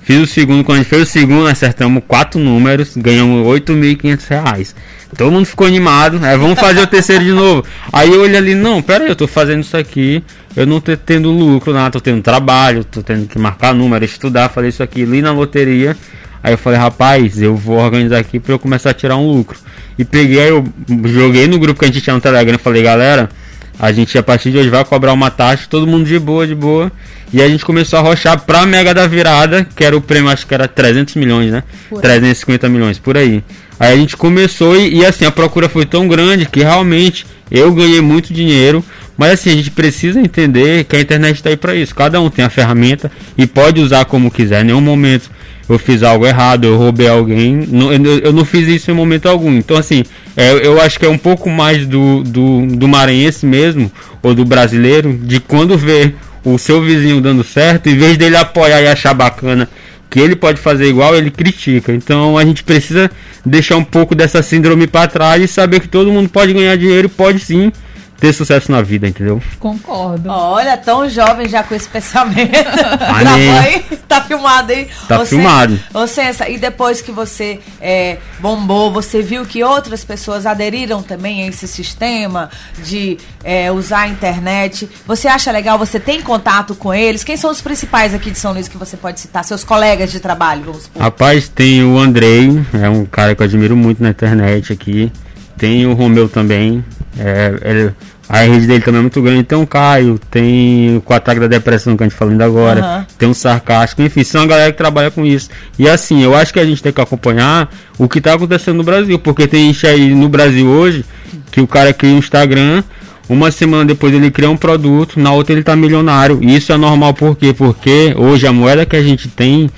fiz 0.02 0.20
o 0.20 0.26
segundo, 0.26 0.64
quando 0.64 0.76
a 0.76 0.82
gente 0.82 0.90
fez 0.90 1.02
o 1.02 1.06
segundo, 1.06 1.46
acertamos 1.46 2.02
quatro 2.06 2.38
números, 2.40 2.96
ganhamos 2.96 3.46
8.500 3.46 4.28
reais. 4.28 4.74
Todo 5.16 5.30
mundo 5.30 5.46
ficou 5.46 5.66
animado, 5.66 6.24
é, 6.24 6.36
vamos 6.36 6.58
fazer 6.58 6.80
o 6.80 6.86
terceiro 6.86 7.24
de 7.24 7.32
novo. 7.32 7.64
Aí 7.92 8.12
eu 8.12 8.22
olhei 8.22 8.36
ali, 8.36 8.54
não, 8.54 8.82
pera 8.82 9.04
aí, 9.04 9.10
eu 9.10 9.16
tô 9.16 9.28
fazendo 9.28 9.60
isso 9.60 9.76
aqui, 9.76 10.22
eu 10.56 10.66
não 10.66 10.80
tô 10.80 10.96
tendo 10.96 11.30
lucro, 11.30 11.72
nada, 11.72 11.90
tô 11.90 12.00
tendo 12.00 12.22
trabalho, 12.22 12.84
tô 12.84 13.02
tendo 13.02 13.26
que 13.26 13.38
marcar 13.38 13.74
número, 13.74 14.04
estudar, 14.04 14.48
fazer 14.48 14.68
isso 14.68 14.82
aqui, 14.82 15.04
li 15.04 15.20
na 15.20 15.32
loteria. 15.32 15.96
Aí 16.42 16.52
eu 16.52 16.58
falei, 16.58 16.78
rapaz, 16.78 17.40
eu 17.40 17.56
vou 17.56 17.78
organizar 17.78 18.18
aqui 18.18 18.38
pra 18.38 18.52
eu 18.52 18.58
começar 18.58 18.90
a 18.90 18.94
tirar 18.94 19.16
um 19.16 19.30
lucro. 19.30 19.58
E 19.98 20.04
peguei, 20.04 20.50
eu 20.50 20.64
joguei 21.06 21.46
no 21.46 21.58
grupo 21.58 21.80
que 21.80 21.86
a 21.86 21.88
gente 21.88 22.00
tinha 22.00 22.14
no 22.14 22.20
Telegram, 22.20 22.58
falei, 22.58 22.82
galera, 22.82 23.30
a 23.78 23.90
gente 23.90 24.16
a 24.16 24.22
partir 24.22 24.50
de 24.50 24.58
hoje 24.58 24.68
vai 24.68 24.84
cobrar 24.84 25.12
uma 25.12 25.30
taxa, 25.30 25.66
todo 25.68 25.86
mundo 25.86 26.04
de 26.04 26.18
boa, 26.18 26.46
de 26.46 26.54
boa. 26.54 26.92
E 27.32 27.42
a 27.42 27.48
gente 27.48 27.64
começou 27.64 27.98
a 27.98 28.02
rochar 28.02 28.40
pra 28.40 28.64
Mega 28.64 28.94
da 28.94 29.06
Virada, 29.08 29.66
que 29.74 29.84
era 29.84 29.96
o 29.96 30.00
prêmio, 30.00 30.30
acho 30.30 30.46
que 30.46 30.54
era 30.54 30.68
300 30.68 31.16
milhões, 31.16 31.50
né? 31.50 31.64
Por 31.88 31.96
aí. 31.96 32.02
350 32.02 32.68
milhões, 32.68 32.98
por 32.98 33.16
aí. 33.16 33.42
Aí 33.78 33.92
a 33.92 33.96
gente 33.96 34.16
começou 34.16 34.76
e, 34.76 34.98
e, 34.98 35.04
assim, 35.04 35.24
a 35.24 35.32
procura 35.32 35.68
foi 35.68 35.84
tão 35.84 36.06
grande 36.06 36.46
que 36.46 36.60
realmente 36.60 37.26
eu 37.50 37.72
ganhei 37.72 38.00
muito 38.00 38.32
dinheiro. 38.32 38.84
Mas 39.16 39.32
assim, 39.32 39.50
a 39.50 39.54
gente 39.56 39.70
precisa 39.70 40.20
entender 40.20 40.84
que 40.84 40.96
a 40.96 41.00
internet 41.00 41.36
está 41.36 41.50
aí 41.50 41.56
para 41.56 41.74
isso. 41.74 41.94
Cada 41.94 42.20
um 42.20 42.28
tem 42.28 42.44
a 42.44 42.50
ferramenta 42.50 43.10
e 43.38 43.46
pode 43.46 43.80
usar 43.80 44.04
como 44.04 44.30
quiser. 44.30 44.62
Em 44.62 44.66
nenhum 44.66 44.80
momento 44.80 45.30
eu 45.68 45.78
fiz 45.78 46.02
algo 46.02 46.26
errado, 46.26 46.64
eu 46.64 46.76
roubei 46.76 47.08
alguém. 47.08 47.66
Não- 47.68 47.92
eu, 47.92 48.18
eu 48.18 48.32
não 48.32 48.44
fiz 48.44 48.66
isso 48.68 48.90
em 48.90 48.94
momento 48.94 49.26
algum. 49.26 49.52
Então, 49.56 49.76
assim, 49.76 50.04
é, 50.36 50.52
eu 50.66 50.80
acho 50.80 50.98
que 50.98 51.06
é 51.06 51.08
um 51.08 51.18
pouco 51.18 51.48
mais 51.48 51.86
do, 51.86 52.22
do, 52.24 52.66
do 52.66 52.88
maranhense 52.88 53.46
mesmo, 53.46 53.90
ou 54.22 54.34
do 54.34 54.44
brasileiro, 54.44 55.16
de 55.22 55.40
quando 55.40 55.78
vê 55.78 56.14
o 56.44 56.58
seu 56.58 56.82
vizinho 56.82 57.20
dando 57.20 57.42
certo, 57.42 57.88
em 57.88 57.96
vez 57.96 58.18
dele 58.18 58.36
apoiar 58.36 58.82
e 58.82 58.88
achar 58.88 59.14
bacana 59.14 59.68
que 60.10 60.20
ele 60.20 60.36
pode 60.36 60.60
fazer 60.60 60.86
igual, 60.86 61.16
ele 61.16 61.30
critica. 61.30 61.92
Então 61.92 62.36
a 62.38 62.44
gente 62.44 62.62
precisa 62.62 63.10
deixar 63.44 63.76
um 63.76 63.84
pouco 63.84 64.14
dessa 64.14 64.42
síndrome 64.42 64.86
para 64.86 65.08
trás 65.08 65.42
e 65.42 65.48
saber 65.48 65.80
que 65.80 65.88
todo 65.88 66.12
mundo 66.12 66.28
pode 66.28 66.52
ganhar 66.52 66.76
dinheiro 66.76 67.08
pode 67.08 67.40
sim 67.40 67.72
ter 68.18 68.32
sucesso 68.32 68.70
na 68.70 68.80
vida, 68.80 69.06
entendeu? 69.06 69.42
Concordo. 69.58 70.30
Olha, 70.30 70.76
tão 70.76 71.08
jovem 71.08 71.48
já 71.48 71.62
com 71.62 71.74
esse 71.74 71.88
pensamento. 71.88 72.54
Amém. 73.08 73.82
Tá 74.08 74.20
filmado 74.22 74.72
aí? 74.72 74.88
Tá 75.08 75.20
Ô, 75.20 75.26
filmado. 75.26 75.78
Ô, 75.92 76.06
Censa, 76.06 76.48
e 76.48 76.58
depois 76.58 77.00
que 77.00 77.10
você 77.10 77.60
é, 77.80 78.18
bombou, 78.40 78.92
você 78.92 79.22
viu 79.22 79.44
que 79.44 79.62
outras 79.62 80.04
pessoas 80.04 80.46
aderiram 80.46 81.02
também 81.02 81.42
a 81.42 81.46
esse 81.48 81.66
sistema 81.66 82.50
de 82.82 83.18
é, 83.42 83.70
usar 83.70 84.00
a 84.00 84.08
internet. 84.08 84.88
Você 85.06 85.28
acha 85.28 85.50
legal? 85.50 85.78
Você 85.78 85.98
tem 85.98 86.22
contato 86.22 86.74
com 86.74 86.94
eles? 86.94 87.24
Quem 87.24 87.36
são 87.36 87.50
os 87.50 87.60
principais 87.60 88.14
aqui 88.14 88.30
de 88.30 88.38
São 88.38 88.52
Luís 88.52 88.68
que 88.68 88.78
você 88.78 88.96
pode 88.96 89.20
citar? 89.20 89.44
Seus 89.44 89.64
colegas 89.64 90.10
de 90.10 90.20
trabalho, 90.20 90.62
vamos 90.64 90.84
supor. 90.84 91.02
Rapaz, 91.02 91.48
tem 91.48 91.82
o 91.84 91.98
Andrei, 91.98 92.64
é 92.72 92.88
um 92.88 93.04
cara 93.04 93.34
que 93.34 93.42
eu 93.42 93.46
admiro 93.46 93.76
muito 93.76 94.02
na 94.02 94.10
internet 94.10 94.72
aqui. 94.72 95.12
Tem 95.56 95.86
o 95.86 95.92
Romeu 95.94 96.28
também. 96.28 96.84
é, 97.18 97.54
ele- 97.64 97.92
a 98.28 98.38
rede 98.38 98.66
dele 98.66 98.80
também 98.82 98.98
é 98.98 99.02
muito 99.02 99.20
grande. 99.22 99.42
Tem 99.44 99.56
o 99.58 99.66
Caio, 99.66 100.18
tem 100.30 101.00
o 101.06 101.12
ataque 101.12 101.38
da 101.40 101.46
depressão 101.46 101.96
que 101.96 102.02
a 102.02 102.06
gente 102.08 102.16
falando 102.16 102.40
agora. 102.42 102.80
Aham. 102.80 103.06
Tem 103.18 103.28
o 103.28 103.34
sarcástico, 103.34 104.02
enfim, 104.02 104.24
são 104.24 104.40
uma 104.40 104.46
galera 104.48 104.72
que 104.72 104.78
trabalha 104.78 105.10
com 105.10 105.24
isso. 105.24 105.48
E 105.78 105.88
assim, 105.88 106.22
eu 106.24 106.34
acho 106.34 106.52
que 106.52 106.58
a 106.58 106.64
gente 106.64 106.82
tem 106.82 106.90
que 106.92 107.00
acompanhar 107.00 107.70
o 107.98 108.08
que 108.08 108.18
está 108.18 108.34
acontecendo 108.34 108.76
no 108.78 108.82
Brasil, 108.82 109.18
porque 109.18 109.46
tem 109.46 109.72
gente 109.72 109.86
aí 109.86 110.14
no 110.14 110.28
Brasil 110.28 110.66
hoje 110.66 111.04
que 111.52 111.60
o 111.60 111.66
cara 111.66 111.92
cria 111.92 112.14
um 112.14 112.18
Instagram, 112.18 112.82
uma 113.28 113.50
semana 113.52 113.84
depois 113.84 114.12
ele 114.12 114.30
cria 114.30 114.50
um 114.50 114.56
produto, 114.56 115.20
na 115.20 115.30
outra 115.32 115.52
ele 115.54 115.62
tá 115.62 115.76
milionário. 115.76 116.40
E 116.42 116.56
isso 116.56 116.72
é 116.72 116.76
normal 116.76 117.12
por 117.14 117.36
quê? 117.36 117.52
Porque 117.56 118.14
hoje 118.16 118.46
a 118.46 118.52
moeda 118.52 118.84
que 118.86 118.96
a 118.96 119.02
gente 119.02 119.28
tem 119.28 119.70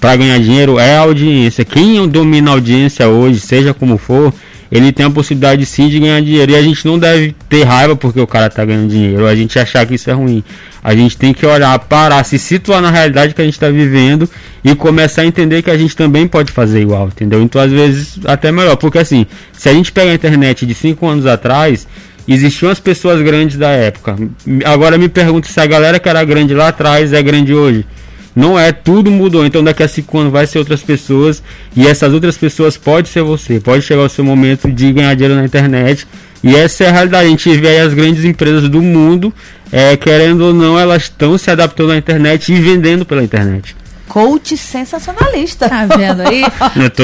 para 0.00 0.16
ganhar 0.16 0.38
dinheiro 0.40 0.78
é 0.78 0.96
a 0.96 1.00
audiência. 1.00 1.64
Quem 1.64 2.06
domina 2.08 2.50
a 2.50 2.54
audiência 2.54 3.08
hoje, 3.08 3.38
seja 3.40 3.72
como 3.72 3.96
for, 3.96 4.34
ele 4.72 4.90
tem 4.90 5.04
a 5.04 5.10
possibilidade 5.10 5.66
sim 5.66 5.90
de 5.90 6.00
ganhar 6.00 6.22
dinheiro. 6.22 6.50
E 6.50 6.56
a 6.56 6.62
gente 6.62 6.86
não 6.86 6.98
deve 6.98 7.36
ter 7.46 7.62
raiva 7.62 7.94
porque 7.94 8.18
o 8.18 8.26
cara 8.26 8.48
tá 8.48 8.64
ganhando 8.64 8.88
dinheiro, 8.88 9.26
a 9.26 9.36
gente 9.36 9.58
achar 9.58 9.84
que 9.84 9.96
isso 9.96 10.08
é 10.08 10.14
ruim. 10.14 10.42
A 10.82 10.94
gente 10.94 11.18
tem 11.18 11.34
que 11.34 11.44
olhar, 11.44 11.78
parar, 11.78 12.24
se 12.24 12.38
situar 12.38 12.80
na 12.80 12.90
realidade 12.90 13.34
que 13.34 13.42
a 13.42 13.44
gente 13.44 13.52
está 13.52 13.68
vivendo 13.68 14.28
e 14.64 14.74
começar 14.74 15.22
a 15.22 15.26
entender 15.26 15.60
que 15.60 15.70
a 15.70 15.76
gente 15.76 15.94
também 15.94 16.26
pode 16.26 16.50
fazer 16.50 16.80
igual, 16.80 17.08
entendeu? 17.08 17.42
Então, 17.42 17.60
às 17.60 17.70
vezes, 17.70 18.18
até 18.24 18.50
melhor, 18.50 18.76
porque 18.76 18.98
assim, 18.98 19.26
se 19.52 19.68
a 19.68 19.74
gente 19.74 19.92
pega 19.92 20.10
a 20.10 20.14
internet 20.14 20.64
de 20.64 20.74
5 20.74 21.06
anos 21.06 21.26
atrás, 21.26 21.86
existiam 22.26 22.70
as 22.70 22.80
pessoas 22.80 23.20
grandes 23.20 23.58
da 23.58 23.68
época. 23.68 24.16
Agora 24.64 24.96
me 24.96 25.10
pergunto 25.10 25.48
se 25.48 25.60
a 25.60 25.66
galera 25.66 26.00
que 26.00 26.08
era 26.08 26.24
grande 26.24 26.54
lá 26.54 26.68
atrás 26.68 27.12
é 27.12 27.22
grande 27.22 27.52
hoje. 27.52 27.84
Não 28.34 28.58
é, 28.58 28.72
tudo 28.72 29.10
mudou. 29.10 29.44
Então 29.44 29.62
daqui 29.62 29.82
a 29.82 29.88
cinco 29.88 30.18
anos 30.18 30.32
vai 30.32 30.46
ser 30.46 30.58
outras 30.58 30.80
pessoas. 30.82 31.42
E 31.76 31.86
essas 31.86 32.12
outras 32.12 32.36
pessoas 32.36 32.76
pode 32.76 33.08
ser 33.08 33.22
você. 33.22 33.60
Pode 33.60 33.82
chegar 33.82 34.02
o 34.02 34.08
seu 34.08 34.24
momento 34.24 34.70
de 34.70 34.92
ganhar 34.92 35.14
dinheiro 35.14 35.34
na 35.34 35.44
internet. 35.44 36.06
E 36.42 36.56
essa 36.56 36.84
é 36.84 36.88
a 36.88 36.92
realidade. 36.92 37.26
A 37.26 37.30
gente 37.30 37.56
vê 37.56 37.68
aí 37.68 37.80
as 37.80 37.94
grandes 37.94 38.24
empresas 38.24 38.68
do 38.68 38.82
mundo, 38.82 39.32
é, 39.70 39.96
querendo 39.96 40.40
ou 40.46 40.54
não, 40.54 40.78
elas 40.78 41.04
estão 41.04 41.36
se 41.38 41.50
adaptando 41.50 41.92
à 41.92 41.96
internet 41.96 42.52
e 42.52 42.60
vendendo 42.60 43.04
pela 43.04 43.22
internet. 43.22 43.76
Coach 44.08 44.56
sensacionalista. 44.58 45.68
Tá 45.68 45.86
vendo 45.86 46.20
aí? 46.22 46.42
Eu 46.76 46.90
tô, 46.90 47.02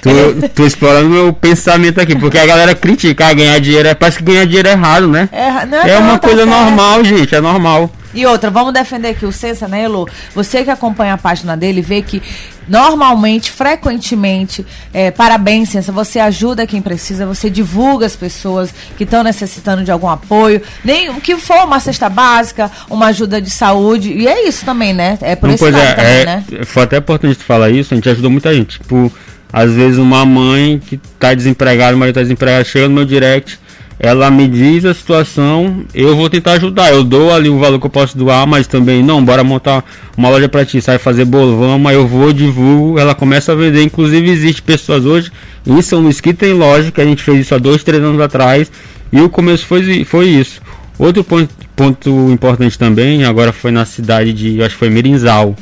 tô, 0.00 0.48
tô 0.54 0.66
explorando 0.66 1.10
meu 1.10 1.32
pensamento 1.34 2.00
aqui, 2.00 2.16
porque 2.18 2.38
a 2.38 2.46
galera 2.46 2.74
critica, 2.74 3.26
ah, 3.26 3.34
ganhar 3.34 3.58
dinheiro, 3.60 3.88
é, 3.88 3.94
parece 3.94 4.18
que 4.18 4.24
ganhar 4.24 4.46
dinheiro 4.46 4.68
é 4.68 4.72
errado, 4.72 5.06
né? 5.06 5.28
É, 5.32 5.66
não, 5.66 5.78
É 5.78 6.00
não, 6.00 6.02
uma 6.08 6.18
tá 6.18 6.28
coisa 6.28 6.44
certo. 6.44 6.50
normal, 6.50 7.04
gente, 7.04 7.34
é 7.34 7.40
normal. 7.42 7.90
E 8.12 8.26
outra, 8.26 8.50
vamos 8.50 8.72
defender 8.72 9.08
aqui 9.08 9.24
o 9.24 9.32
Sensa, 9.32 9.68
né, 9.68 9.82
Elo? 9.82 10.08
Você 10.34 10.64
que 10.64 10.70
acompanha 10.70 11.14
a 11.14 11.18
página 11.18 11.56
dele 11.56 11.80
vê 11.80 12.02
que 12.02 12.20
normalmente, 12.68 13.50
frequentemente, 13.50 14.64
é, 14.92 15.10
parabéns, 15.10 15.70
Sensa, 15.70 15.92
você 15.92 16.18
ajuda 16.18 16.66
quem 16.66 16.82
precisa, 16.82 17.26
você 17.26 17.48
divulga 17.48 18.06
as 18.06 18.16
pessoas 18.16 18.72
que 18.96 19.04
estão 19.04 19.22
necessitando 19.22 19.84
de 19.84 19.90
algum 19.90 20.08
apoio, 20.08 20.62
nem 20.84 21.10
o 21.10 21.20
que 21.20 21.36
for 21.36 21.64
uma 21.64 21.80
cesta 21.80 22.08
básica, 22.08 22.70
uma 22.88 23.06
ajuda 23.06 23.40
de 23.40 23.50
saúde, 23.50 24.12
e 24.12 24.26
é 24.26 24.46
isso 24.46 24.64
também, 24.64 24.92
né? 24.92 25.18
É 25.20 25.36
por 25.36 25.46
Não, 25.46 25.54
esse 25.54 25.64
pois 25.64 25.74
lado 25.74 25.84
é, 25.84 25.94
também, 25.94 26.12
é, 26.12 26.24
né? 26.24 26.44
foi 26.64 26.82
até 26.82 26.96
importante 26.96 27.36
falar 27.36 27.70
isso, 27.70 27.94
a 27.94 27.96
gente 27.96 28.08
ajudou 28.08 28.30
muita 28.30 28.52
gente. 28.54 28.78
Tipo, 28.78 29.12
às 29.52 29.72
vezes 29.72 29.98
uma 29.98 30.24
mãe 30.24 30.80
que 30.84 30.96
tá 31.18 31.34
desempregada, 31.34 31.96
o 31.96 31.98
marido 31.98 32.14
tá 32.14 32.22
desempregado, 32.22 32.64
chega 32.64 32.88
no 32.88 32.94
meu 32.94 33.04
direct, 33.04 33.58
ela 34.02 34.30
me 34.30 34.48
diz 34.48 34.86
a 34.86 34.94
situação, 34.94 35.84
eu 35.92 36.16
vou 36.16 36.30
tentar 36.30 36.52
ajudar. 36.52 36.90
Eu 36.90 37.04
dou 37.04 37.30
ali 37.34 37.50
o 37.50 37.58
valor 37.58 37.78
que 37.78 37.84
eu 37.84 37.90
posso 37.90 38.16
doar, 38.16 38.46
mas 38.46 38.66
também, 38.66 39.02
não, 39.02 39.22
bora 39.22 39.44
montar 39.44 39.84
uma 40.16 40.30
loja 40.30 40.48
para 40.48 40.64
ti, 40.64 40.80
sai 40.80 40.96
fazer 40.96 41.26
bolo, 41.26 41.58
vamos, 41.58 41.86
aí 41.86 41.96
eu 41.96 42.08
vou, 42.08 42.32
divulgo, 42.32 42.98
ela 42.98 43.14
começa 43.14 43.52
a 43.52 43.54
vender. 43.54 43.82
Inclusive, 43.82 44.30
existe 44.30 44.62
pessoas 44.62 45.04
hoje 45.04 45.30
em 45.66 45.82
São 45.82 46.00
Luís 46.00 46.18
que 46.18 46.32
tem 46.32 46.54
loja, 46.54 46.90
que 46.90 46.98
a 46.98 47.04
gente 47.04 47.22
fez 47.22 47.40
isso 47.40 47.54
há 47.54 47.58
dois, 47.58 47.84
três 47.84 48.02
anos 48.02 48.18
atrás, 48.22 48.72
e 49.12 49.20
o 49.20 49.28
começo 49.28 49.66
foi, 49.66 50.02
foi 50.06 50.28
isso. 50.28 50.62
Outro 50.98 51.22
ponto, 51.22 51.54
ponto 51.76 52.30
importante 52.32 52.78
também, 52.78 53.24
agora 53.24 53.52
foi 53.52 53.70
na 53.70 53.84
cidade 53.84 54.32
de, 54.32 54.62
acho 54.62 54.76
que 54.76 54.78
foi 54.78 54.88
Mirinzal, 54.88 55.54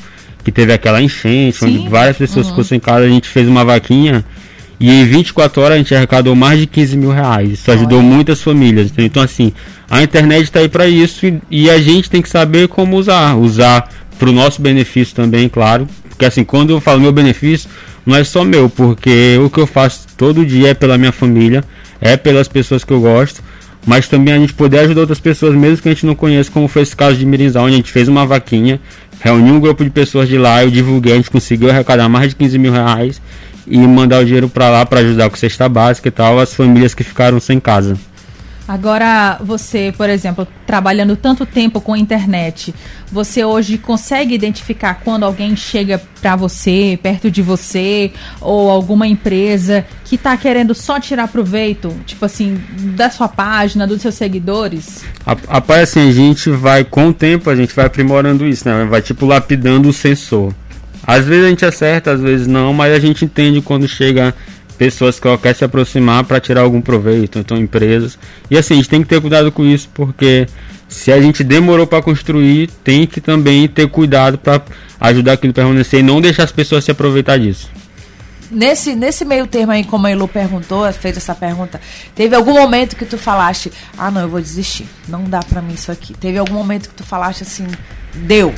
que 0.44 0.52
teve 0.52 0.72
aquela 0.72 1.02
enchente, 1.02 1.56
Sim. 1.56 1.66
onde 1.66 1.88
várias 1.88 2.16
pessoas 2.16 2.46
uhum. 2.46 2.52
ficou 2.52 2.64
sem 2.64 2.78
casa, 2.78 3.04
a 3.04 3.08
gente 3.08 3.28
fez 3.28 3.48
uma 3.48 3.64
vaquinha 3.64 4.24
e 4.80 4.90
em 4.90 5.04
24 5.04 5.60
horas 5.60 5.74
a 5.74 5.78
gente 5.78 5.94
arrecadou 5.94 6.36
mais 6.36 6.60
de 6.60 6.66
15 6.66 6.96
mil 6.96 7.10
reais. 7.10 7.50
Isso 7.50 7.70
ajudou 7.70 8.00
muitas 8.00 8.40
famílias. 8.40 8.92
Então, 8.96 9.22
assim, 9.22 9.52
a 9.90 10.02
internet 10.02 10.44
está 10.44 10.60
aí 10.60 10.68
para 10.68 10.86
isso 10.86 11.26
e, 11.26 11.40
e, 11.50 11.70
a 11.70 11.78
gente 11.78 12.08
tem 12.08 12.22
que 12.22 12.28
saber 12.28 12.68
como 12.68 12.96
usar. 12.96 13.36
Usar 13.36 13.88
para 14.18 14.28
o 14.28 14.32
nosso 14.32 14.62
benefício 14.62 15.14
também, 15.16 15.48
claro. 15.48 15.88
Porque, 16.08 16.24
assim, 16.24 16.44
quando 16.44 16.70
eu 16.70 16.80
falo 16.80 17.00
meu 17.00 17.12
benefício, 17.12 17.68
não 18.06 18.16
é 18.16 18.22
só 18.22 18.44
meu, 18.44 18.68
porque 18.70 19.38
o 19.44 19.50
que 19.50 19.58
eu 19.58 19.66
faço 19.66 20.06
todo 20.16 20.46
dia 20.46 20.68
é 20.68 20.74
pela 20.74 20.96
minha 20.96 21.12
família, 21.12 21.64
é 22.00 22.16
pelas 22.16 22.46
pessoas 22.46 22.84
que 22.84 22.92
eu 22.92 23.00
gosto. 23.00 23.42
Mas 23.84 24.06
também 24.06 24.34
a 24.34 24.38
gente 24.38 24.52
poder 24.52 24.80
ajudar 24.80 25.02
outras 25.02 25.20
pessoas, 25.20 25.54
mesmo 25.54 25.78
que 25.82 25.88
a 25.88 25.92
gente 25.92 26.06
não 26.06 26.14
conheça, 26.14 26.50
como 26.50 26.68
foi 26.68 26.82
esse 26.82 26.94
caso 26.94 27.16
de 27.16 27.24
Mirinzal, 27.24 27.64
onde 27.64 27.74
a 27.74 27.76
gente 27.76 27.90
fez 27.90 28.06
uma 28.06 28.26
vaquinha, 28.26 28.80
reuniu 29.20 29.54
um 29.54 29.60
grupo 29.60 29.82
de 29.82 29.90
pessoas 29.90 30.28
de 30.28 30.36
lá, 30.36 30.62
eu 30.62 30.70
divulguei, 30.70 31.12
a 31.12 31.16
gente 31.16 31.30
conseguiu 31.30 31.70
arrecadar 31.70 32.08
mais 32.08 32.30
de 32.30 32.36
15 32.36 32.58
mil 32.58 32.72
reais 32.72 33.20
e 33.68 33.78
mandar 33.78 34.20
o 34.20 34.24
dinheiro 34.24 34.48
para 34.48 34.70
lá 34.70 34.86
para 34.86 35.00
ajudar 35.00 35.30
com 35.30 35.36
cesta 35.36 35.68
básica 35.68 36.08
e 36.08 36.12
tal 36.12 36.38
as 36.38 36.54
famílias 36.54 36.94
que 36.94 37.04
ficaram 37.04 37.38
sem 37.40 37.60
casa. 37.60 37.96
Agora, 38.68 39.38
você, 39.42 39.94
por 39.96 40.10
exemplo, 40.10 40.46
trabalhando 40.66 41.16
tanto 41.16 41.46
tempo 41.46 41.80
com 41.80 41.94
a 41.94 41.98
internet, 41.98 42.74
você 43.10 43.42
hoje 43.42 43.78
consegue 43.78 44.34
identificar 44.34 45.00
quando 45.02 45.24
alguém 45.24 45.56
chega 45.56 45.98
para 46.20 46.36
você, 46.36 46.98
perto 47.02 47.30
de 47.30 47.40
você, 47.40 48.12
ou 48.42 48.68
alguma 48.68 49.06
empresa 49.06 49.86
que 50.04 50.16
está 50.16 50.36
querendo 50.36 50.74
só 50.74 51.00
tirar 51.00 51.28
proveito, 51.28 51.96
tipo 52.04 52.26
assim, 52.26 52.60
da 52.94 53.08
sua 53.08 53.26
página, 53.26 53.86
dos 53.86 54.02
seus 54.02 54.16
seguidores? 54.16 55.02
Rapaz, 55.48 55.84
assim, 55.84 56.06
a 56.06 56.12
gente 56.12 56.50
vai, 56.50 56.84
com 56.84 57.08
o 57.08 57.14
tempo, 57.14 57.48
a 57.48 57.56
gente 57.56 57.74
vai 57.74 57.86
aprimorando 57.86 58.46
isso, 58.46 58.68
né? 58.68 58.84
Vai, 58.84 59.00
tipo, 59.00 59.24
lapidando 59.24 59.88
o 59.88 59.94
sensor. 59.94 60.52
Às 61.08 61.24
vezes 61.24 61.46
a 61.46 61.48
gente 61.48 61.64
acerta, 61.64 62.12
às 62.12 62.20
vezes 62.20 62.46
não, 62.46 62.74
mas 62.74 62.92
a 62.92 62.98
gente 62.98 63.24
entende 63.24 63.62
quando 63.62 63.88
chega 63.88 64.34
pessoas 64.76 65.18
que 65.18 65.38
querem 65.38 65.56
se 65.56 65.64
aproximar 65.64 66.22
para 66.22 66.38
tirar 66.38 66.60
algum 66.60 66.82
proveito, 66.82 67.38
então 67.38 67.56
empresas. 67.56 68.18
E 68.50 68.58
assim, 68.58 68.74
a 68.74 68.76
gente 68.76 68.90
tem 68.90 69.00
que 69.00 69.08
ter 69.08 69.18
cuidado 69.18 69.50
com 69.50 69.64
isso, 69.64 69.88
porque 69.94 70.46
se 70.86 71.10
a 71.10 71.18
gente 71.18 71.42
demorou 71.42 71.86
para 71.86 72.02
construir, 72.02 72.68
tem 72.84 73.06
que 73.06 73.22
também 73.22 73.66
ter 73.66 73.88
cuidado 73.88 74.36
para 74.36 74.60
ajudar 75.00 75.32
aquilo 75.32 75.52
a 75.52 75.54
permanecer 75.54 76.00
e 76.00 76.02
não 76.02 76.20
deixar 76.20 76.44
as 76.44 76.52
pessoas 76.52 76.84
se 76.84 76.90
aproveitar 76.90 77.38
disso. 77.38 77.70
Nesse, 78.50 78.94
nesse 78.94 79.24
meio 79.24 79.46
termo 79.46 79.72
aí, 79.72 79.84
como 79.84 80.06
a 80.06 80.10
Elu 80.10 80.28
perguntou, 80.28 80.90
fez 80.92 81.16
essa 81.16 81.34
pergunta, 81.34 81.80
teve 82.14 82.36
algum 82.36 82.52
momento 82.52 82.96
que 82.96 83.06
tu 83.06 83.16
falaste, 83.16 83.72
ah 83.96 84.10
não, 84.10 84.20
eu 84.20 84.28
vou 84.28 84.42
desistir, 84.42 84.86
não 85.08 85.24
dá 85.24 85.40
para 85.40 85.62
mim 85.62 85.72
isso 85.72 85.90
aqui. 85.90 86.12
Teve 86.12 86.36
algum 86.36 86.54
momento 86.54 86.90
que 86.90 86.94
tu 86.94 87.02
falaste 87.02 87.44
assim, 87.44 87.66
deu, 88.14 88.54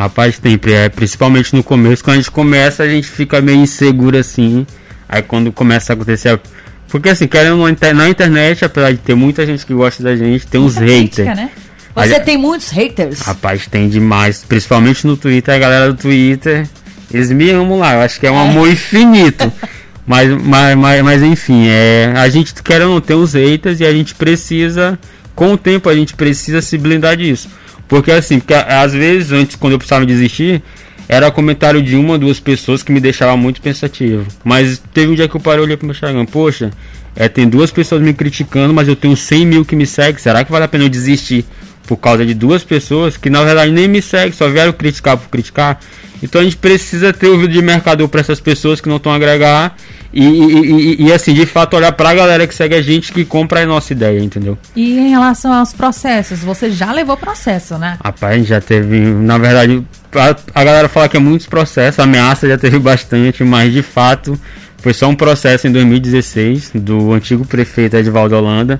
Rapaz, 0.00 0.38
tem, 0.38 0.58
é, 0.68 0.88
principalmente 0.88 1.54
no 1.54 1.62
começo, 1.62 2.02
quando 2.02 2.14
a 2.14 2.16
gente 2.20 2.30
começa, 2.30 2.82
a 2.82 2.88
gente 2.88 3.06
fica 3.06 3.38
meio 3.42 3.58
inseguro 3.58 4.16
assim. 4.16 4.66
Aí 5.06 5.20
quando 5.20 5.52
começa 5.52 5.92
a 5.92 5.94
acontecer. 5.94 6.40
Porque 6.88 7.10
assim, 7.10 7.26
querendo 7.26 7.58
na 7.94 8.08
internet, 8.08 8.64
apesar 8.64 8.92
de 8.92 8.96
ter 8.96 9.14
muita 9.14 9.44
gente 9.44 9.66
que 9.66 9.74
gosta 9.74 10.02
da 10.02 10.16
gente, 10.16 10.46
tem 10.46 10.58
uns 10.58 10.78
haters. 10.78 11.36
né? 11.36 11.50
Você 11.94 12.18
tem 12.18 12.38
muitos 12.38 12.70
haters? 12.70 13.20
Rapaz, 13.20 13.66
tem 13.66 13.90
demais. 13.90 14.42
Principalmente 14.42 15.06
no 15.06 15.18
Twitter, 15.18 15.54
a 15.54 15.58
galera 15.58 15.92
do 15.92 15.98
Twitter, 15.98 16.66
eles 17.12 17.30
me 17.30 17.50
amam 17.50 17.78
lá. 17.78 17.92
Eu 17.92 18.00
acho 18.00 18.18
que 18.18 18.26
é 18.26 18.30
um 18.30 18.36
é. 18.36 18.48
amor 18.48 18.70
infinito. 18.70 19.52
mas, 20.06 20.30
mas, 20.30 20.76
mas, 20.76 21.02
mas 21.02 21.22
enfim, 21.22 21.66
é, 21.68 22.14
a 22.16 22.26
gente 22.30 22.54
quer 22.62 22.80
ou 22.80 22.94
não 22.94 23.00
ter 23.02 23.16
uns 23.16 23.34
haters 23.34 23.80
e 23.80 23.84
a 23.84 23.92
gente 23.92 24.14
precisa, 24.14 24.98
com 25.34 25.52
o 25.52 25.58
tempo, 25.58 25.90
a 25.90 25.94
gente 25.94 26.14
precisa 26.14 26.62
se 26.62 26.78
blindar 26.78 27.18
disso. 27.18 27.50
Porque 27.90 28.12
assim, 28.12 28.40
às 28.68 28.92
vezes, 28.92 29.32
antes, 29.32 29.56
quando 29.56 29.72
eu 29.72 29.78
precisava 29.78 30.06
desistir, 30.06 30.62
era 31.08 31.28
comentário 31.28 31.82
de 31.82 31.96
uma, 31.96 32.16
duas 32.16 32.38
pessoas 32.38 32.84
que 32.84 32.92
me 32.92 33.00
deixava 33.00 33.36
muito 33.36 33.60
pensativo. 33.60 34.24
Mas 34.44 34.80
teve 34.94 35.10
um 35.10 35.14
dia 35.16 35.28
que 35.28 35.34
eu 35.34 35.40
parei 35.40 35.60
e 35.60 35.64
olhei 35.64 35.76
pro 35.76 35.84
meu 35.84 35.92
Instagram, 35.92 36.24
poxa, 36.24 36.70
é, 37.16 37.28
tem 37.28 37.48
duas 37.48 37.72
pessoas 37.72 38.00
me 38.00 38.14
criticando, 38.14 38.72
mas 38.72 38.86
eu 38.86 38.94
tenho 38.94 39.16
100 39.16 39.44
mil 39.44 39.64
que 39.64 39.74
me 39.74 39.84
seguem, 39.86 40.20
será 40.20 40.44
que 40.44 40.52
vale 40.52 40.66
a 40.66 40.68
pena 40.68 40.84
eu 40.84 40.88
desistir 40.88 41.44
por 41.90 41.96
causa 41.96 42.24
de 42.24 42.34
duas 42.34 42.62
pessoas 42.62 43.16
que 43.16 43.28
na 43.28 43.42
verdade 43.42 43.72
nem 43.72 43.88
me 43.88 44.00
seguem, 44.00 44.30
só 44.30 44.48
vieram 44.48 44.72
criticar 44.72 45.16
por 45.16 45.28
criticar? 45.28 45.80
Então 46.22 46.40
a 46.40 46.44
gente 46.44 46.56
precisa 46.56 47.12
ter 47.12 47.26
ouvido 47.26 47.52
de 47.52 47.60
mercador 47.60 48.06
para 48.06 48.20
essas 48.20 48.38
pessoas 48.38 48.80
que 48.80 48.88
não 48.88 48.98
estão 48.98 49.10
a 49.10 49.16
agregar 49.16 49.74
e, 50.12 50.24
e, 50.24 51.02
e, 51.02 51.06
e, 51.06 51.12
assim, 51.12 51.34
de 51.34 51.46
fato, 51.46 51.76
olhar 51.76 51.90
para 51.92 52.10
a 52.10 52.14
galera 52.14 52.46
que 52.46 52.54
segue 52.54 52.76
a 52.76 52.82
gente 52.82 53.12
que 53.12 53.24
compra 53.24 53.62
a 53.62 53.66
nossa 53.66 53.92
ideia, 53.92 54.20
entendeu? 54.20 54.56
E 54.76 54.98
em 54.98 55.10
relação 55.10 55.52
aos 55.52 55.72
processos, 55.72 56.40
você 56.40 56.70
já 56.70 56.92
levou 56.92 57.16
processo, 57.16 57.76
né? 57.76 57.96
Rapaz, 58.04 58.46
já 58.46 58.60
teve, 58.60 59.00
na 59.00 59.36
verdade, 59.36 59.84
a, 60.12 60.60
a 60.60 60.64
galera 60.64 60.88
fala 60.88 61.08
que 61.08 61.16
é 61.16 61.20
muitos 61.20 61.48
processos, 61.48 61.98
ameaça 61.98 62.46
já 62.48 62.58
teve 62.58 62.78
bastante, 62.80 63.42
mas 63.42 63.72
de 63.72 63.82
fato 63.82 64.38
foi 64.78 64.94
só 64.94 65.08
um 65.08 65.16
processo 65.16 65.66
em 65.66 65.72
2016 65.72 66.72
do 66.74 67.12
antigo 67.12 67.44
prefeito 67.44 67.96
Edvaldo 67.96 68.36
Holanda. 68.36 68.78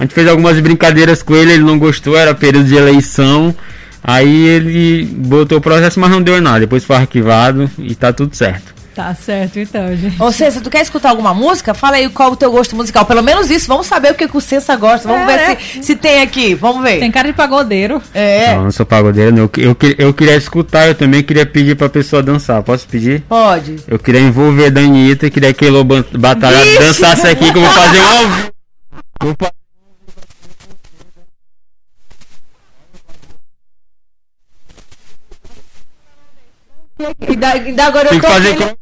A 0.00 0.04
gente 0.04 0.14
fez 0.14 0.26
algumas 0.26 0.58
brincadeiras 0.58 1.22
com 1.22 1.36
ele, 1.36 1.52
ele 1.52 1.62
não 1.62 1.78
gostou, 1.78 2.16
era 2.16 2.34
período 2.34 2.66
de 2.66 2.74
eleição. 2.74 3.54
Aí 4.02 4.46
ele 4.46 5.04
botou 5.04 5.58
o 5.58 5.60
processo, 5.60 6.00
mas 6.00 6.10
não 6.10 6.22
deu 6.22 6.40
nada. 6.40 6.60
Depois 6.60 6.82
foi 6.82 6.96
arquivado 6.96 7.70
e 7.78 7.94
tá 7.94 8.10
tudo 8.10 8.34
certo. 8.34 8.80
Tá 8.94 9.14
certo, 9.14 9.58
então, 9.58 9.94
gente. 9.94 10.20
Ô, 10.20 10.32
Cessa, 10.32 10.60
tu 10.60 10.70
quer 10.70 10.80
escutar 10.80 11.10
alguma 11.10 11.34
música? 11.34 11.74
Fala 11.74 11.96
aí 11.96 12.08
qual 12.08 12.32
o 12.32 12.36
teu 12.36 12.50
gosto 12.50 12.74
musical. 12.74 13.04
Pelo 13.04 13.22
menos 13.22 13.50
isso, 13.50 13.68
vamos 13.68 13.86
saber 13.86 14.12
o 14.12 14.14
que, 14.14 14.26
que 14.26 14.36
o 14.36 14.40
Cessa 14.40 14.74
gosta. 14.74 15.06
Vamos 15.06 15.22
é, 15.22 15.36
ver 15.36 15.52
é. 15.52 15.56
se, 15.56 15.82
se 15.82 15.96
tem 15.96 16.22
aqui. 16.22 16.54
Vamos 16.54 16.82
ver. 16.82 16.98
Tem 16.98 17.10
cara 17.10 17.28
de 17.28 17.34
pagodeiro. 17.34 18.02
É. 18.14 18.54
Não, 18.54 18.64
não 18.64 18.70
sou 18.72 18.86
pagodeiro, 18.86 19.32
não. 19.32 19.42
Eu, 19.42 19.50
eu, 19.58 19.76
eu 19.98 20.14
queria 20.14 20.34
escutar, 20.34 20.88
eu 20.88 20.94
também 20.94 21.22
queria 21.22 21.44
pedir 21.44 21.76
pra 21.76 21.90
pessoa 21.90 22.22
dançar. 22.22 22.62
Posso 22.62 22.88
pedir? 22.88 23.22
Pode. 23.28 23.76
Eu 23.86 23.98
queria 23.98 24.20
envolver 24.20 24.66
a 24.66 24.70
Danita 24.70 25.28
queria 25.28 25.52
que 25.52 25.66
a 25.66 26.18
Batalha 26.18 26.58
dançasse 26.78 27.26
aqui, 27.26 27.52
que 27.52 27.58
eu 27.58 27.62
vou 27.62 27.70
fazer 27.70 28.00
um 28.00 28.08
ao 28.08 29.34
vivo. 29.34 29.59
Ainda, 37.28 37.48
ainda 37.48 37.84
agora 37.84 38.08
Tem 38.08 38.18
eu 38.18 38.22
tô. 38.22 38.28
Que 38.28 38.34
fazer 38.34 38.76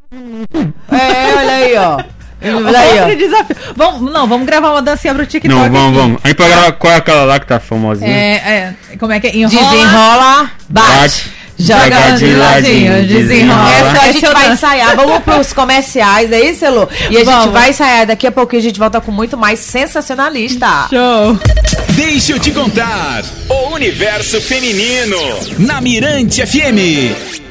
É, 0.93 1.35
olha 1.37 1.53
aí, 1.53 1.77
ó. 1.77 1.99
Olha 2.67 2.79
aí, 2.79 3.01
ó. 3.01 3.15
Desafio. 3.17 3.57
Vamos, 3.75 4.13
não, 4.13 4.27
vamos 4.27 4.47
gravar 4.47 4.71
uma 4.71 4.83
dancinha 4.83 5.15
pro 5.15 5.27
TikTok. 5.27 5.49
Não, 5.55 5.71
vamos, 5.71 5.89
aqui. 5.89 5.97
vamos. 5.99 6.21
Aí 6.25 6.35
pra 6.35 6.49
gravar 6.49 6.73
qual 6.73 6.93
é 6.93 6.97
aquela 6.97 7.25
lá 7.25 7.41
que 7.41 7.47
tá 7.47 7.59
famosinha? 7.59 8.09
É, 8.11 8.75
é. 8.93 8.97
Como 8.99 9.13
é 9.13 9.21
que 9.21 9.27
é? 9.27 9.37
Enrola. 9.37 9.71
Desenrola, 9.71 10.51
bate. 10.69 10.99
bate. 10.99 11.39
Joga 11.61 12.13
de 12.17 12.35
ladinho, 12.35 13.05
desenrola. 13.09 13.73
Essa 13.73 14.03
a 14.03 14.13
gente 14.13 14.27
vai 14.29 14.53
ensaiar. 14.53 14.95
Vamos 14.95 15.19
pros 15.25 15.53
comerciais, 15.53 16.31
é 16.31 16.41
isso, 16.41 16.65
Elô? 16.65 16.89
E 17.11 17.19
a 17.19 17.25
Vamos. 17.25 17.45
gente 17.45 17.53
vai 17.53 17.71
ensaiar. 17.71 18.07
Daqui 18.07 18.29
a 18.29 18.33
pouquinho 18.33 18.61
a 18.61 18.63
gente 18.63 18.79
volta 18.79 19.01
com 19.01 19.11
muito 19.11 19.37
mais 19.37 19.59
sensacionalista. 19.59 20.87
Show. 20.89 21.37
Deixa 21.95 22.33
eu 22.33 22.39
te 22.39 22.53
contar. 22.53 23.25
O 23.49 23.75
universo 23.75 24.41
feminino. 24.41 25.17
Na 25.59 25.81
Mirante 25.81 26.47
FM. 26.47 27.48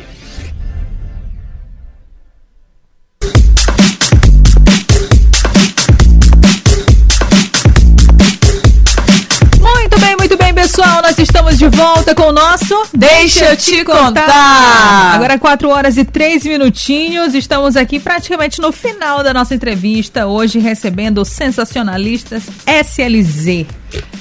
Estamos 11.57 11.59
de 11.59 11.69
volta 11.69 12.15
com 12.15 12.23
o 12.23 12.31
nosso 12.31 12.75
Deixa 12.93 13.45
eu 13.45 13.57
te 13.57 13.83
contar. 13.83 15.15
Agora 15.15 15.39
4 15.39 15.69
horas 15.69 15.97
e 15.97 16.05
3 16.05 16.45
minutinhos, 16.45 17.33
estamos 17.33 17.75
aqui 17.75 17.99
praticamente 17.99 18.61
no 18.61 18.71
final 18.71 19.23
da 19.23 19.33
nossa 19.33 19.55
entrevista, 19.55 20.27
hoje 20.27 20.59
recebendo 20.59 21.25
sensacionalistas 21.25 22.43
SLZ. 22.65 23.65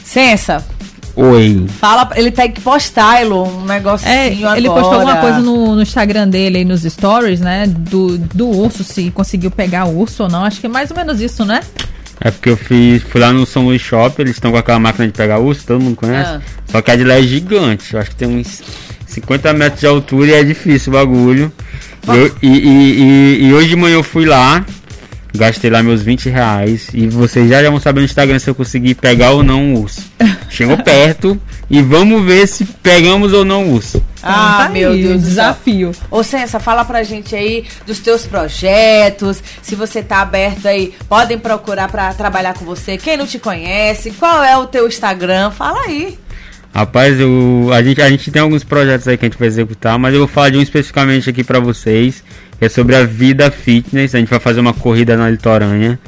Sensa, 0.05 0.65
Oi. 1.15 1.67
Fala, 1.79 2.11
ele 2.15 2.31
tem 2.31 2.51
que 2.53 2.61
postar, 2.61 3.23
Elo, 3.23 3.45
um 3.45 3.65
negócio 3.65 4.07
é, 4.07 4.29
Ele 4.29 4.69
postou 4.69 4.95
alguma 4.95 5.17
coisa 5.17 5.39
no, 5.39 5.75
no, 5.75 5.83
Instagram 5.83 6.29
dele 6.29 6.59
aí 6.59 6.65
nos 6.65 6.83
stories, 6.83 7.41
né? 7.41 7.67
Do, 7.67 8.19
do 8.19 8.49
urso, 8.49 8.85
se 8.85 9.11
conseguiu 9.11 9.51
pegar 9.51 9.87
o 9.87 9.99
urso 9.99 10.25
ou 10.25 10.29
não. 10.29 10.45
Acho 10.45 10.61
que 10.61 10.67
é 10.67 10.69
mais 10.69 10.91
ou 10.91 10.97
menos 10.97 11.21
isso, 11.21 11.43
né? 11.45 11.61
É 12.21 12.31
porque 12.31 12.49
eu 12.49 12.57
fiz, 12.57 13.03
fui 13.03 13.21
lá 13.21 13.33
no 13.33 13.45
São 13.45 13.65
Luís 13.65 13.83
Shop, 13.83 14.21
eles 14.21 14.37
estão 14.37 14.51
com 14.51 14.57
aquela 14.57 14.79
máquina 14.79 15.07
de 15.07 15.13
pegar 15.13 15.39
urso, 15.39 15.67
todo 15.67 15.83
mundo 15.83 15.97
conhece. 15.97 16.31
Ah. 16.31 16.41
Só 16.67 16.81
que 16.81 16.91
a 16.91 16.97
de 16.97 17.05
lá 17.05 17.15
é 17.15 17.23
gigante, 17.23 17.93
eu 17.93 18.01
acho 18.01 18.11
que 18.11 18.17
tem 18.17 18.29
uns 18.29 18.63
50 19.07 19.53
metros 19.53 19.81
de 19.81 19.87
altura 19.87 20.31
e 20.31 20.35
é 20.35 20.43
difícil 20.43 20.93
o 20.93 20.97
bagulho. 20.97 21.53
Eu, 22.09 22.35
e, 22.41 22.49
e, 22.49 23.03
e, 23.03 23.47
e, 23.47 23.53
hoje 23.53 23.69
de 23.69 23.77
manhã 23.77 23.95
eu 23.95 24.03
fui 24.03 24.25
lá 24.25 24.65
Gastei 25.37 25.71
lá 25.71 25.83
meus 25.83 26.03
20 26.03 26.29
reais. 26.29 26.89
E 26.93 27.07
vocês 27.07 27.49
já, 27.49 27.63
já 27.63 27.71
vão 27.71 27.79
saber 27.79 28.01
no 28.01 28.07
Instagram 28.07 28.39
se 28.39 28.49
eu 28.49 28.55
conseguir 28.55 28.95
pegar 28.95 29.31
ou 29.31 29.43
não 29.43 29.75
o 29.75 29.83
urso. 29.83 30.03
Chegou 30.49 30.77
perto 30.83 31.41
e 31.71 31.83
vamos 31.83 32.25
ver 32.25 32.47
se 32.47 32.65
pegamos 32.65 33.33
ou 33.33 33.45
não 33.45 33.65
o 33.65 33.75
urso. 33.75 34.03
Ah, 34.23 34.65
Tá 34.65 34.69
meu 34.69 34.93
aí, 34.93 35.03
Deus 35.03 35.23
desafio. 35.23 35.93
Ô, 36.11 36.23
Sensa, 36.23 36.59
fala 36.59 36.85
pra 36.85 37.03
gente 37.03 37.35
aí 37.37 37.65
dos 37.87 38.01
teus 38.01 38.27
projetos, 38.27 39.43
se 39.63 39.75
você 39.75 40.03
tá 40.03 40.21
aberto 40.21 40.67
aí, 40.67 40.93
podem 41.09 41.39
procurar 41.39 41.89
pra 41.89 42.13
trabalhar 42.15 42.55
com 42.55 42.65
você. 42.65 42.97
Quem 42.97 43.17
não 43.17 43.27
te 43.27 43.39
conhece, 43.39 44.11
qual 44.13 44.43
é 44.43 44.57
o 44.57 44.67
teu 44.67 44.89
Instagram? 44.89 45.51
Fala 45.51 45.81
aí. 45.83 46.19
Rapaz, 46.75 47.19
eu, 47.19 47.71
a, 47.73 47.83
gente, 47.83 48.03
a 48.03 48.11
gente 48.11 48.31
tem 48.31 48.43
alguns 48.43 48.63
projetos 48.63 49.09
aí 49.09 49.17
que 49.17 49.25
a 49.25 49.29
gente 49.29 49.39
vai 49.39 49.49
executar, 49.49 49.99
mas 49.99 50.13
eu 50.13 50.21
vou 50.21 50.29
falar 50.29 50.51
de 50.51 50.59
um 50.59 50.63
especificamente 50.63 51.31
aqui 51.31 51.43
pra 51.43 51.59
vocês, 51.59 52.23
que 52.59 52.65
é 52.65 52.69
sobre 52.69 52.97
a 52.97 53.05
vida 53.05 53.51
fitness. 53.51 54.15
A 54.15 54.19
gente 54.19 54.29
vai 54.29 54.41
fazer 54.41 54.61
uma 54.61 54.73
corrida 54.73 55.17
na 55.17 55.31
Litoranha. 55.31 55.99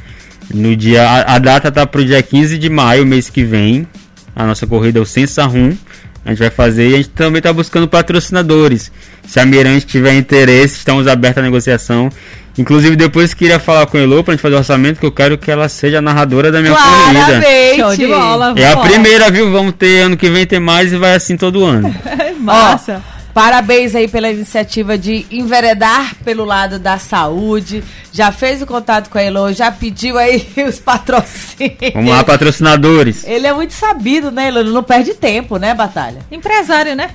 No 0.53 0.75
dia, 0.75 1.03
a, 1.03 1.35
a 1.35 1.39
data 1.39 1.71
tá 1.71 1.87
pro 1.87 2.05
dia 2.05 2.23
15 2.23 2.57
de 2.57 2.71
maio, 2.71 3.05
mês 3.05 3.29
que 3.29 3.45
vem. 3.45 3.87
A 4.35 4.47
nossa 4.47 4.67
corrida 4.67 4.99
é 4.99 5.03
o 5.03 5.07
Sensa 5.07 5.45
Rum. 5.45 5.77
A 6.25 6.31
gente 6.31 6.39
vai 6.39 6.51
fazer 6.51 6.91
e 6.91 6.95
a 6.95 6.97
gente 6.99 7.11
também 7.11 7.41
tá 7.41 7.53
buscando 7.53 7.89
patrocinadores. 7.89 8.93
Se 9.27 9.41
a 9.41 9.47
Mirante 9.47 9.87
tiver 9.87 10.15
interesse, 10.15 10.77
estamos 10.77 11.07
abertos 11.07 11.39
à 11.39 11.43
negociação. 11.43 12.11
Inclusive, 12.59 12.97
depois 12.97 13.33
queria 13.33 13.61
falar 13.61 13.87
com 13.87 13.97
a 13.97 14.01
Elo 14.01 14.25
pra 14.25 14.35
gente 14.35 14.41
fazer 14.41 14.57
o 14.57 14.59
orçamento, 14.59 14.99
que 14.99 15.07
eu 15.07 15.13
quero 15.13 15.39
que 15.39 15.51
ela 15.51 15.69
seja 15.69 15.99
a 15.99 16.03
narradora 16.03 16.51
da 16.51 16.61
minha 16.61 16.75
corrida. 16.75 17.25
Claramente. 17.25 17.77
Show 17.77 17.97
de 17.97 18.07
bola. 18.09 18.55
É 18.57 18.73
a 18.73 18.77
primeira, 18.77 19.31
viu? 19.31 19.51
Vamos 19.53 19.75
ter 19.75 20.03
ano 20.03 20.17
que 20.17 20.29
vem 20.29 20.45
ter 20.45 20.59
mais 20.59 20.93
e 20.93 20.97
vai 20.97 21.15
assim 21.15 21.37
todo 21.37 21.65
ano. 21.65 21.95
Massa. 22.41 23.01
Parabéns 23.35 23.95
aí 23.95 24.09
pela 24.09 24.31
iniciativa 24.31 24.99
de 24.99 25.25
enveredar 25.31 26.17
pelo 26.25 26.45
lado 26.45 26.79
da 26.79 26.99
saúde. 26.99 27.85
Já 28.12 28.33
fez 28.33 28.61
o 28.62 28.67
contato 28.67 29.09
com 29.11 29.19
a 29.19 29.23
Elo, 29.23 29.53
já 29.53 29.71
pediu 29.71 30.19
aí 30.19 30.47
os 30.69 30.79
patrocínios. 30.81 31.93
Vamos 31.95 32.11
lá, 32.11 32.25
patrocinadores. 32.25 33.25
Ele 33.25 33.47
é 33.47 33.53
muito 33.53 33.75
sabido, 33.75 34.31
né, 34.31 34.49
Elo? 34.49 34.59
Ele 34.61 34.71
não 34.71 34.83
perde 34.83 35.14
tempo, 35.14 35.57
né, 35.57 35.73
Batalha? 35.75 36.19
Empresário, 36.33 36.97
né? 36.97 37.11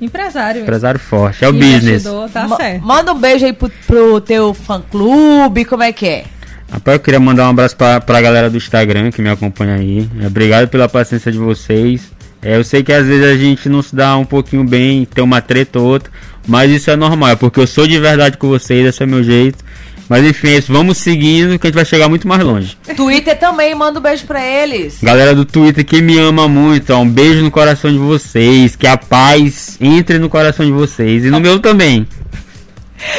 Empresário. 0.00 0.62
Empresário 0.62 1.00
forte, 1.00 1.44
é 1.44 1.48
o 1.48 1.52
business. 1.52 1.84
Investidor, 2.04 2.28
tá 2.30 2.46
Ma- 2.46 2.56
certo. 2.56 2.84
Manda 2.84 3.12
um 3.12 3.18
beijo 3.18 3.46
aí 3.46 3.52
pro, 3.52 3.70
pro 3.86 4.20
teu 4.20 4.52
fã-clube, 4.54 5.64
como 5.64 5.82
é 5.82 5.92
que 5.92 6.06
é? 6.06 6.24
Rapaz, 6.70 6.96
eu 6.98 7.00
queria 7.02 7.18
mandar 7.18 7.46
um 7.46 7.50
abraço 7.50 7.74
pra, 7.76 7.98
pra 8.00 8.20
galera 8.20 8.50
do 8.50 8.56
Instagram 8.58 9.10
que 9.10 9.22
me 9.22 9.30
acompanha 9.30 9.74
aí. 9.76 10.08
Obrigado 10.26 10.68
pela 10.68 10.88
paciência 10.88 11.32
de 11.32 11.38
vocês. 11.38 12.12
É, 12.42 12.56
eu 12.56 12.64
sei 12.64 12.82
que 12.82 12.92
às 12.92 13.06
vezes 13.06 13.24
a 13.24 13.36
gente 13.36 13.68
não 13.68 13.82
se 13.82 13.94
dá 13.94 14.16
um 14.16 14.24
pouquinho 14.24 14.64
bem, 14.64 15.04
tem 15.04 15.24
uma 15.24 15.40
treta 15.40 15.78
ou 15.78 15.86
outra, 15.86 16.10
mas 16.46 16.70
isso 16.70 16.90
é 16.90 16.96
normal, 16.96 17.30
é 17.30 17.36
porque 17.36 17.60
eu 17.60 17.66
sou 17.66 17.86
de 17.86 17.98
verdade 17.98 18.36
com 18.36 18.48
vocês, 18.48 18.86
esse 18.86 19.02
é 19.02 19.06
meu 19.06 19.22
jeito. 19.22 19.64
Mas 20.08 20.24
enfim, 20.24 20.48
é 20.48 20.56
isso, 20.56 20.72
vamos 20.72 20.96
seguindo 20.96 21.58
que 21.58 21.66
a 21.66 21.68
gente 21.68 21.74
vai 21.74 21.84
chegar 21.84 22.08
muito 22.08 22.26
mais 22.26 22.42
longe. 22.42 22.78
Twitter 22.96 23.38
também, 23.38 23.74
manda 23.74 23.98
um 23.98 24.02
beijo 24.02 24.24
pra 24.24 24.42
eles. 24.42 24.98
Galera 25.02 25.34
do 25.34 25.44
Twitter 25.44 25.84
que 25.84 26.00
me 26.00 26.18
ama 26.18 26.48
muito, 26.48 26.94
ó, 26.94 27.00
um 27.00 27.08
beijo 27.08 27.42
no 27.42 27.50
coração 27.50 27.92
de 27.92 27.98
vocês, 27.98 28.74
que 28.74 28.86
a 28.86 28.96
paz 28.96 29.76
entre 29.80 30.18
no 30.18 30.30
coração 30.30 30.64
de 30.64 30.72
vocês 30.72 31.24
e 31.24 31.30
no 31.30 31.40
meu 31.40 31.58
também. 31.58 32.06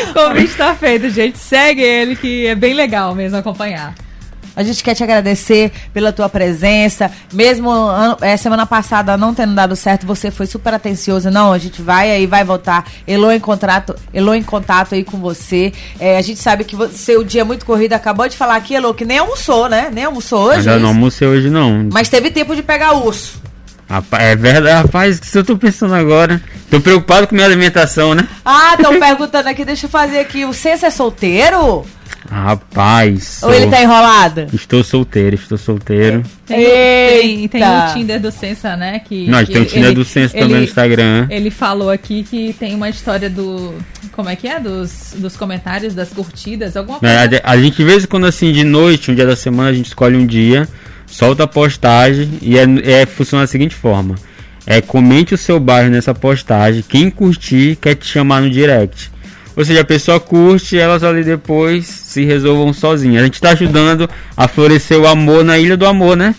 O 0.10 0.14
convite 0.14 0.56
tá 0.56 0.76
feito, 0.76 1.10
gente. 1.10 1.38
Segue 1.38 1.82
ele, 1.82 2.14
que 2.18 2.46
é 2.48 2.54
bem 2.54 2.74
legal 2.74 3.16
mesmo 3.16 3.38
acompanhar. 3.38 3.96
A 4.60 4.64
gente 4.64 4.84
quer 4.84 4.94
te 4.94 5.02
agradecer 5.02 5.72
pela 5.94 6.12
tua 6.12 6.28
presença. 6.28 7.10
Mesmo 7.32 7.70
ano- 7.70 8.18
é, 8.20 8.36
semana 8.36 8.66
passada 8.66 9.16
não 9.16 9.34
tendo 9.34 9.56
dado 9.56 9.74
certo, 9.74 10.06
você 10.06 10.30
foi 10.30 10.46
super 10.46 10.74
atencioso. 10.74 11.32
Não, 11.32 11.54
a 11.54 11.58
gente 11.58 11.82
vai 11.82 12.12
aí, 12.12 12.26
vai 12.28 12.44
voltar. 12.44 12.86
Elô 13.08 13.32
em 13.32 13.40
contato, 13.40 13.96
Elô 14.14 14.34
em 14.34 14.44
contato 14.44 14.96
aí 14.96 15.04
com 15.06 15.18
você. 15.18 15.72
É, 15.98 16.18
a 16.18 16.22
gente 16.22 16.42
sabe 16.42 16.66
que 16.66 16.76
você, 16.76 16.94
seu 16.98 17.24
dia 17.24 17.40
é 17.40 17.44
muito 17.46 17.66
corrido. 17.66 17.94
Acabou 17.94 18.28
de 18.28 18.36
falar 18.36 18.58
aqui, 18.58 18.74
Elô, 18.74 18.94
que 18.94 19.06
nem 19.06 19.20
almoçou, 19.20 19.70
né? 19.70 19.90
Nem 19.94 20.04
almoçou 20.04 20.42
hoje. 20.50 20.60
Ainda 20.60 20.74
é 20.74 20.80
não 20.80 20.90
almocei 20.90 21.26
hoje 21.26 21.50
não. 21.50 21.88
Mas 21.94 22.10
teve 22.10 22.30
tempo 22.30 22.54
de 22.54 22.62
pegar 22.62 22.92
urso. 22.96 23.40
Rapaz, 23.90 24.24
é 24.24 24.36
verdade, 24.36 24.84
rapaz, 24.84 25.20
isso 25.24 25.38
eu 25.38 25.44
tô 25.46 25.58
pensando 25.58 25.96
agora. 25.96 26.42
Tô 26.70 26.82
preocupado 26.82 27.28
com 27.28 27.34
minha 27.34 27.48
alimentação, 27.48 28.14
né? 28.14 28.28
Ah, 28.44 28.74
estão 28.78 29.00
perguntando 29.00 29.48
aqui, 29.48 29.64
deixa 29.64 29.86
eu 29.86 29.90
fazer 29.90 30.20
aqui. 30.20 30.44
O 30.44 30.54
Senso 30.54 30.86
é 30.86 30.90
solteiro? 30.90 31.86
Rapaz. 32.30 33.40
Ou 33.44 33.54
ele 33.54 33.68
tá 33.68 33.82
enrolado? 33.82 34.48
Estou 34.54 34.84
solteiro, 34.84 35.36
estou 35.36 35.58
solteiro. 35.58 36.24
Tem, 36.46 36.58
tem, 36.60 37.48
tem 37.48 37.64
o 37.64 37.94
Tinder 37.94 38.20
do 38.22 38.32
Sensa, 38.32 38.76
né? 38.76 39.00
Que, 39.00 39.28
Não, 39.28 39.44
que 39.44 39.52
tem 39.54 39.62
o 39.62 39.66
Tinder 39.66 39.86
ele- 39.88 39.96
do 39.96 40.06
Senso 40.06 40.36
ele- 40.36 40.44
também 40.44 40.58
no 40.60 40.64
Instagram. 40.64 41.28
Ele 41.30 41.50
falou 41.50 41.90
aqui 41.90 42.24
que 42.24 42.54
tem 42.60 42.76
uma 42.76 42.90
história 42.90 43.30
do. 43.30 43.74
Como 44.12 44.30
é 44.30 44.36
que 44.36 44.48
é? 44.48 44.60
Dos, 44.60 45.14
dos 45.18 45.36
comentários, 45.36 45.94
das 45.96 46.10
curtidas, 46.10 46.78
alguma 46.78 47.00
coisa. 47.00 47.14
É, 47.14 47.42
a, 47.44 47.52
a 47.52 47.58
gente, 47.58 47.78
de 47.78 47.84
vez 47.84 48.04
em 48.04 48.08
quando, 48.08 48.26
assim, 48.26 48.52
de 48.52 48.64
noite, 48.64 49.12
um 49.12 49.16
dia 49.16 49.26
da 49.26 49.36
semana, 49.36 49.70
a 49.70 49.74
gente 49.74 49.88
escolhe 49.88 50.16
um 50.16 50.26
dia, 50.26 50.68
solta 51.08 51.44
a 51.44 51.48
postagem 51.48 52.30
e 52.42 52.58
é, 52.58 52.64
é, 53.02 53.06
funciona 53.06 53.44
da 53.44 53.48
seguinte 53.48 53.74
forma. 53.76 54.16
É, 54.68 54.82
comente 54.82 55.34
o 55.34 55.38
seu 55.38 55.60
bairro 55.60 55.90
nessa 55.90 56.14
postagem, 56.14 56.84
quem 56.88 57.10
curtir 57.10 57.76
quer 57.82 57.96
te 57.96 58.06
chamar 58.06 58.42
no 58.42 58.50
direct. 58.52 59.10
Ou 59.60 59.66
seja, 59.66 59.82
a 59.82 59.86
pessoa 59.86 60.22
curte, 60.22 60.78
elas 60.80 61.04
ali 61.04 61.22
depois 61.22 61.86
se 61.86 62.24
resolvam 62.24 62.72
sozinhas. 62.72 63.22
A 63.22 63.26
gente 63.26 63.42
tá 63.42 63.50
ajudando 63.50 64.10
a 64.38 64.48
florescer 64.48 64.98
o 64.98 65.06
amor 65.06 65.44
na 65.44 65.60
Ilha 65.60 65.76
do 65.76 65.86
Amor, 65.86 66.16
né? 66.16 66.34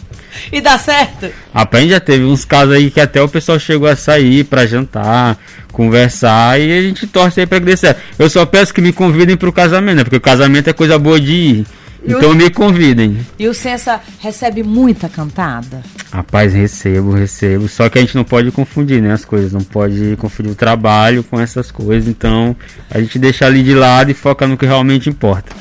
E 0.50 0.58
dá 0.58 0.78
certo? 0.78 1.28
Rapaz, 1.52 1.86
já 1.86 2.00
teve 2.00 2.24
uns 2.24 2.46
casos 2.46 2.74
aí 2.74 2.90
que 2.90 2.98
até 2.98 3.20
o 3.20 3.28
pessoal 3.28 3.58
chegou 3.58 3.86
a 3.88 3.94
sair 3.94 4.44
pra 4.44 4.64
jantar, 4.64 5.36
conversar 5.70 6.58
e 6.58 6.78
a 6.78 6.80
gente 6.80 7.06
torce 7.06 7.40
aí 7.40 7.46
pra 7.46 7.58
que 7.60 7.66
dê 7.66 7.76
certo. 7.76 8.00
Eu 8.18 8.30
só 8.30 8.46
peço 8.46 8.72
que 8.72 8.80
me 8.80 8.90
convidem 8.92 9.36
pro 9.36 9.52
casamento, 9.52 9.96
né? 9.98 10.02
Porque 10.04 10.16
o 10.16 10.20
casamento 10.20 10.70
é 10.70 10.72
coisa 10.72 10.98
boa 10.98 11.20
de 11.20 11.32
ir. 11.32 11.66
E 12.06 12.14
o- 12.14 12.16
Então 12.16 12.34
me 12.34 12.48
convidem. 12.48 13.18
E 13.38 13.46
o 13.48 13.52
Sensa 13.52 14.00
recebe 14.18 14.62
muita 14.62 15.10
cantada? 15.10 15.82
Rapaz, 16.12 16.52
recebo, 16.52 17.12
recebo. 17.12 17.68
Só 17.68 17.88
que 17.88 17.98
a 17.98 18.00
gente 18.00 18.16
não 18.16 18.24
pode 18.24 18.50
confundir, 18.50 19.00
né? 19.00 19.12
As 19.12 19.24
coisas. 19.24 19.52
Não 19.52 19.62
pode 19.62 20.16
confundir 20.16 20.52
o 20.52 20.56
trabalho 20.56 21.22
com 21.22 21.40
essas 21.40 21.70
coisas. 21.70 22.08
Então 22.08 22.56
a 22.90 23.00
gente 23.00 23.18
deixa 23.18 23.46
ali 23.46 23.62
de 23.62 23.74
lado 23.74 24.10
e 24.10 24.14
foca 24.14 24.46
no 24.46 24.56
que 24.56 24.66
realmente 24.66 25.08
importa. 25.08 25.54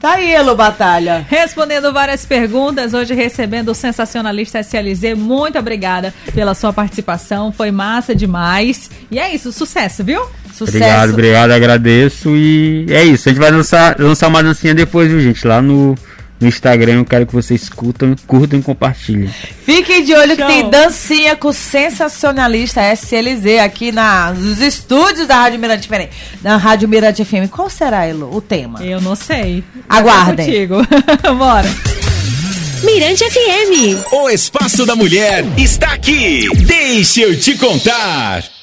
Tá 0.00 0.12
aí, 0.12 0.32
Elo 0.32 0.54
Batalha. 0.54 1.26
Respondendo 1.28 1.92
várias 1.92 2.24
perguntas, 2.24 2.94
hoje 2.94 3.14
recebendo 3.14 3.70
o 3.70 3.74
sensacionalista 3.74 4.60
SLZ. 4.60 5.16
Muito 5.16 5.58
obrigada 5.58 6.14
pela 6.32 6.54
sua 6.54 6.72
participação. 6.72 7.50
Foi 7.50 7.72
massa 7.72 8.14
demais. 8.14 8.88
E 9.10 9.18
é 9.18 9.34
isso, 9.34 9.50
sucesso, 9.50 10.04
viu? 10.04 10.20
Sucesso. 10.52 10.76
Obrigado, 10.76 11.10
obrigado, 11.10 11.50
agradeço. 11.50 12.36
E 12.36 12.86
é 12.90 13.02
isso. 13.02 13.28
A 13.28 13.32
gente 13.32 13.40
vai 13.40 13.50
lançar, 13.50 13.98
lançar 13.98 14.28
uma 14.28 14.40
dancinha 14.40 14.72
depois, 14.72 15.10
viu, 15.10 15.20
gente? 15.20 15.44
Lá 15.44 15.60
no, 15.60 15.96
no 16.40 16.48
Instagram. 16.48 16.94
Eu 16.94 17.04
quero 17.04 17.26
que 17.26 17.34
vocês 17.34 17.62
escutam, 17.62 18.14
curtam 18.26 18.58
e 18.58 18.62
compartilhem. 18.62 19.28
Fiquem 19.64 20.04
de 20.04 20.14
olho 20.14 20.36
que 20.36 20.44
tem 20.44 20.68
dancinha 20.68 21.36
com 21.36 21.48
o 21.48 21.52
sensacionalista 21.52 22.80
SLZ 22.94 23.60
aqui 23.62 23.92
na, 23.92 24.32
nos 24.32 24.60
estúdios 24.60 25.26
da 25.26 25.36
Rádio 25.36 25.58
Mirante 25.58 25.88
FM. 25.88 26.42
Na 26.42 26.56
Rádio 26.56 26.88
Mirante 26.88 27.24
FM. 27.24 27.50
Qual 27.50 27.68
será, 27.68 28.06
Elo, 28.06 28.34
o 28.34 28.40
tema? 28.40 28.82
Eu 28.84 29.00
não 29.00 29.14
sei. 29.14 29.64
Aguardem. 29.88 30.46
Contigo. 30.46 30.76
Bora. 31.36 31.68
Mirante 32.84 33.24
FM. 33.24 34.12
O 34.12 34.30
Espaço 34.30 34.86
da 34.86 34.94
Mulher 34.94 35.44
está 35.56 35.92
aqui. 35.92 36.48
Deixa 36.64 37.22
eu 37.22 37.38
te 37.38 37.56
contar. 37.56 38.57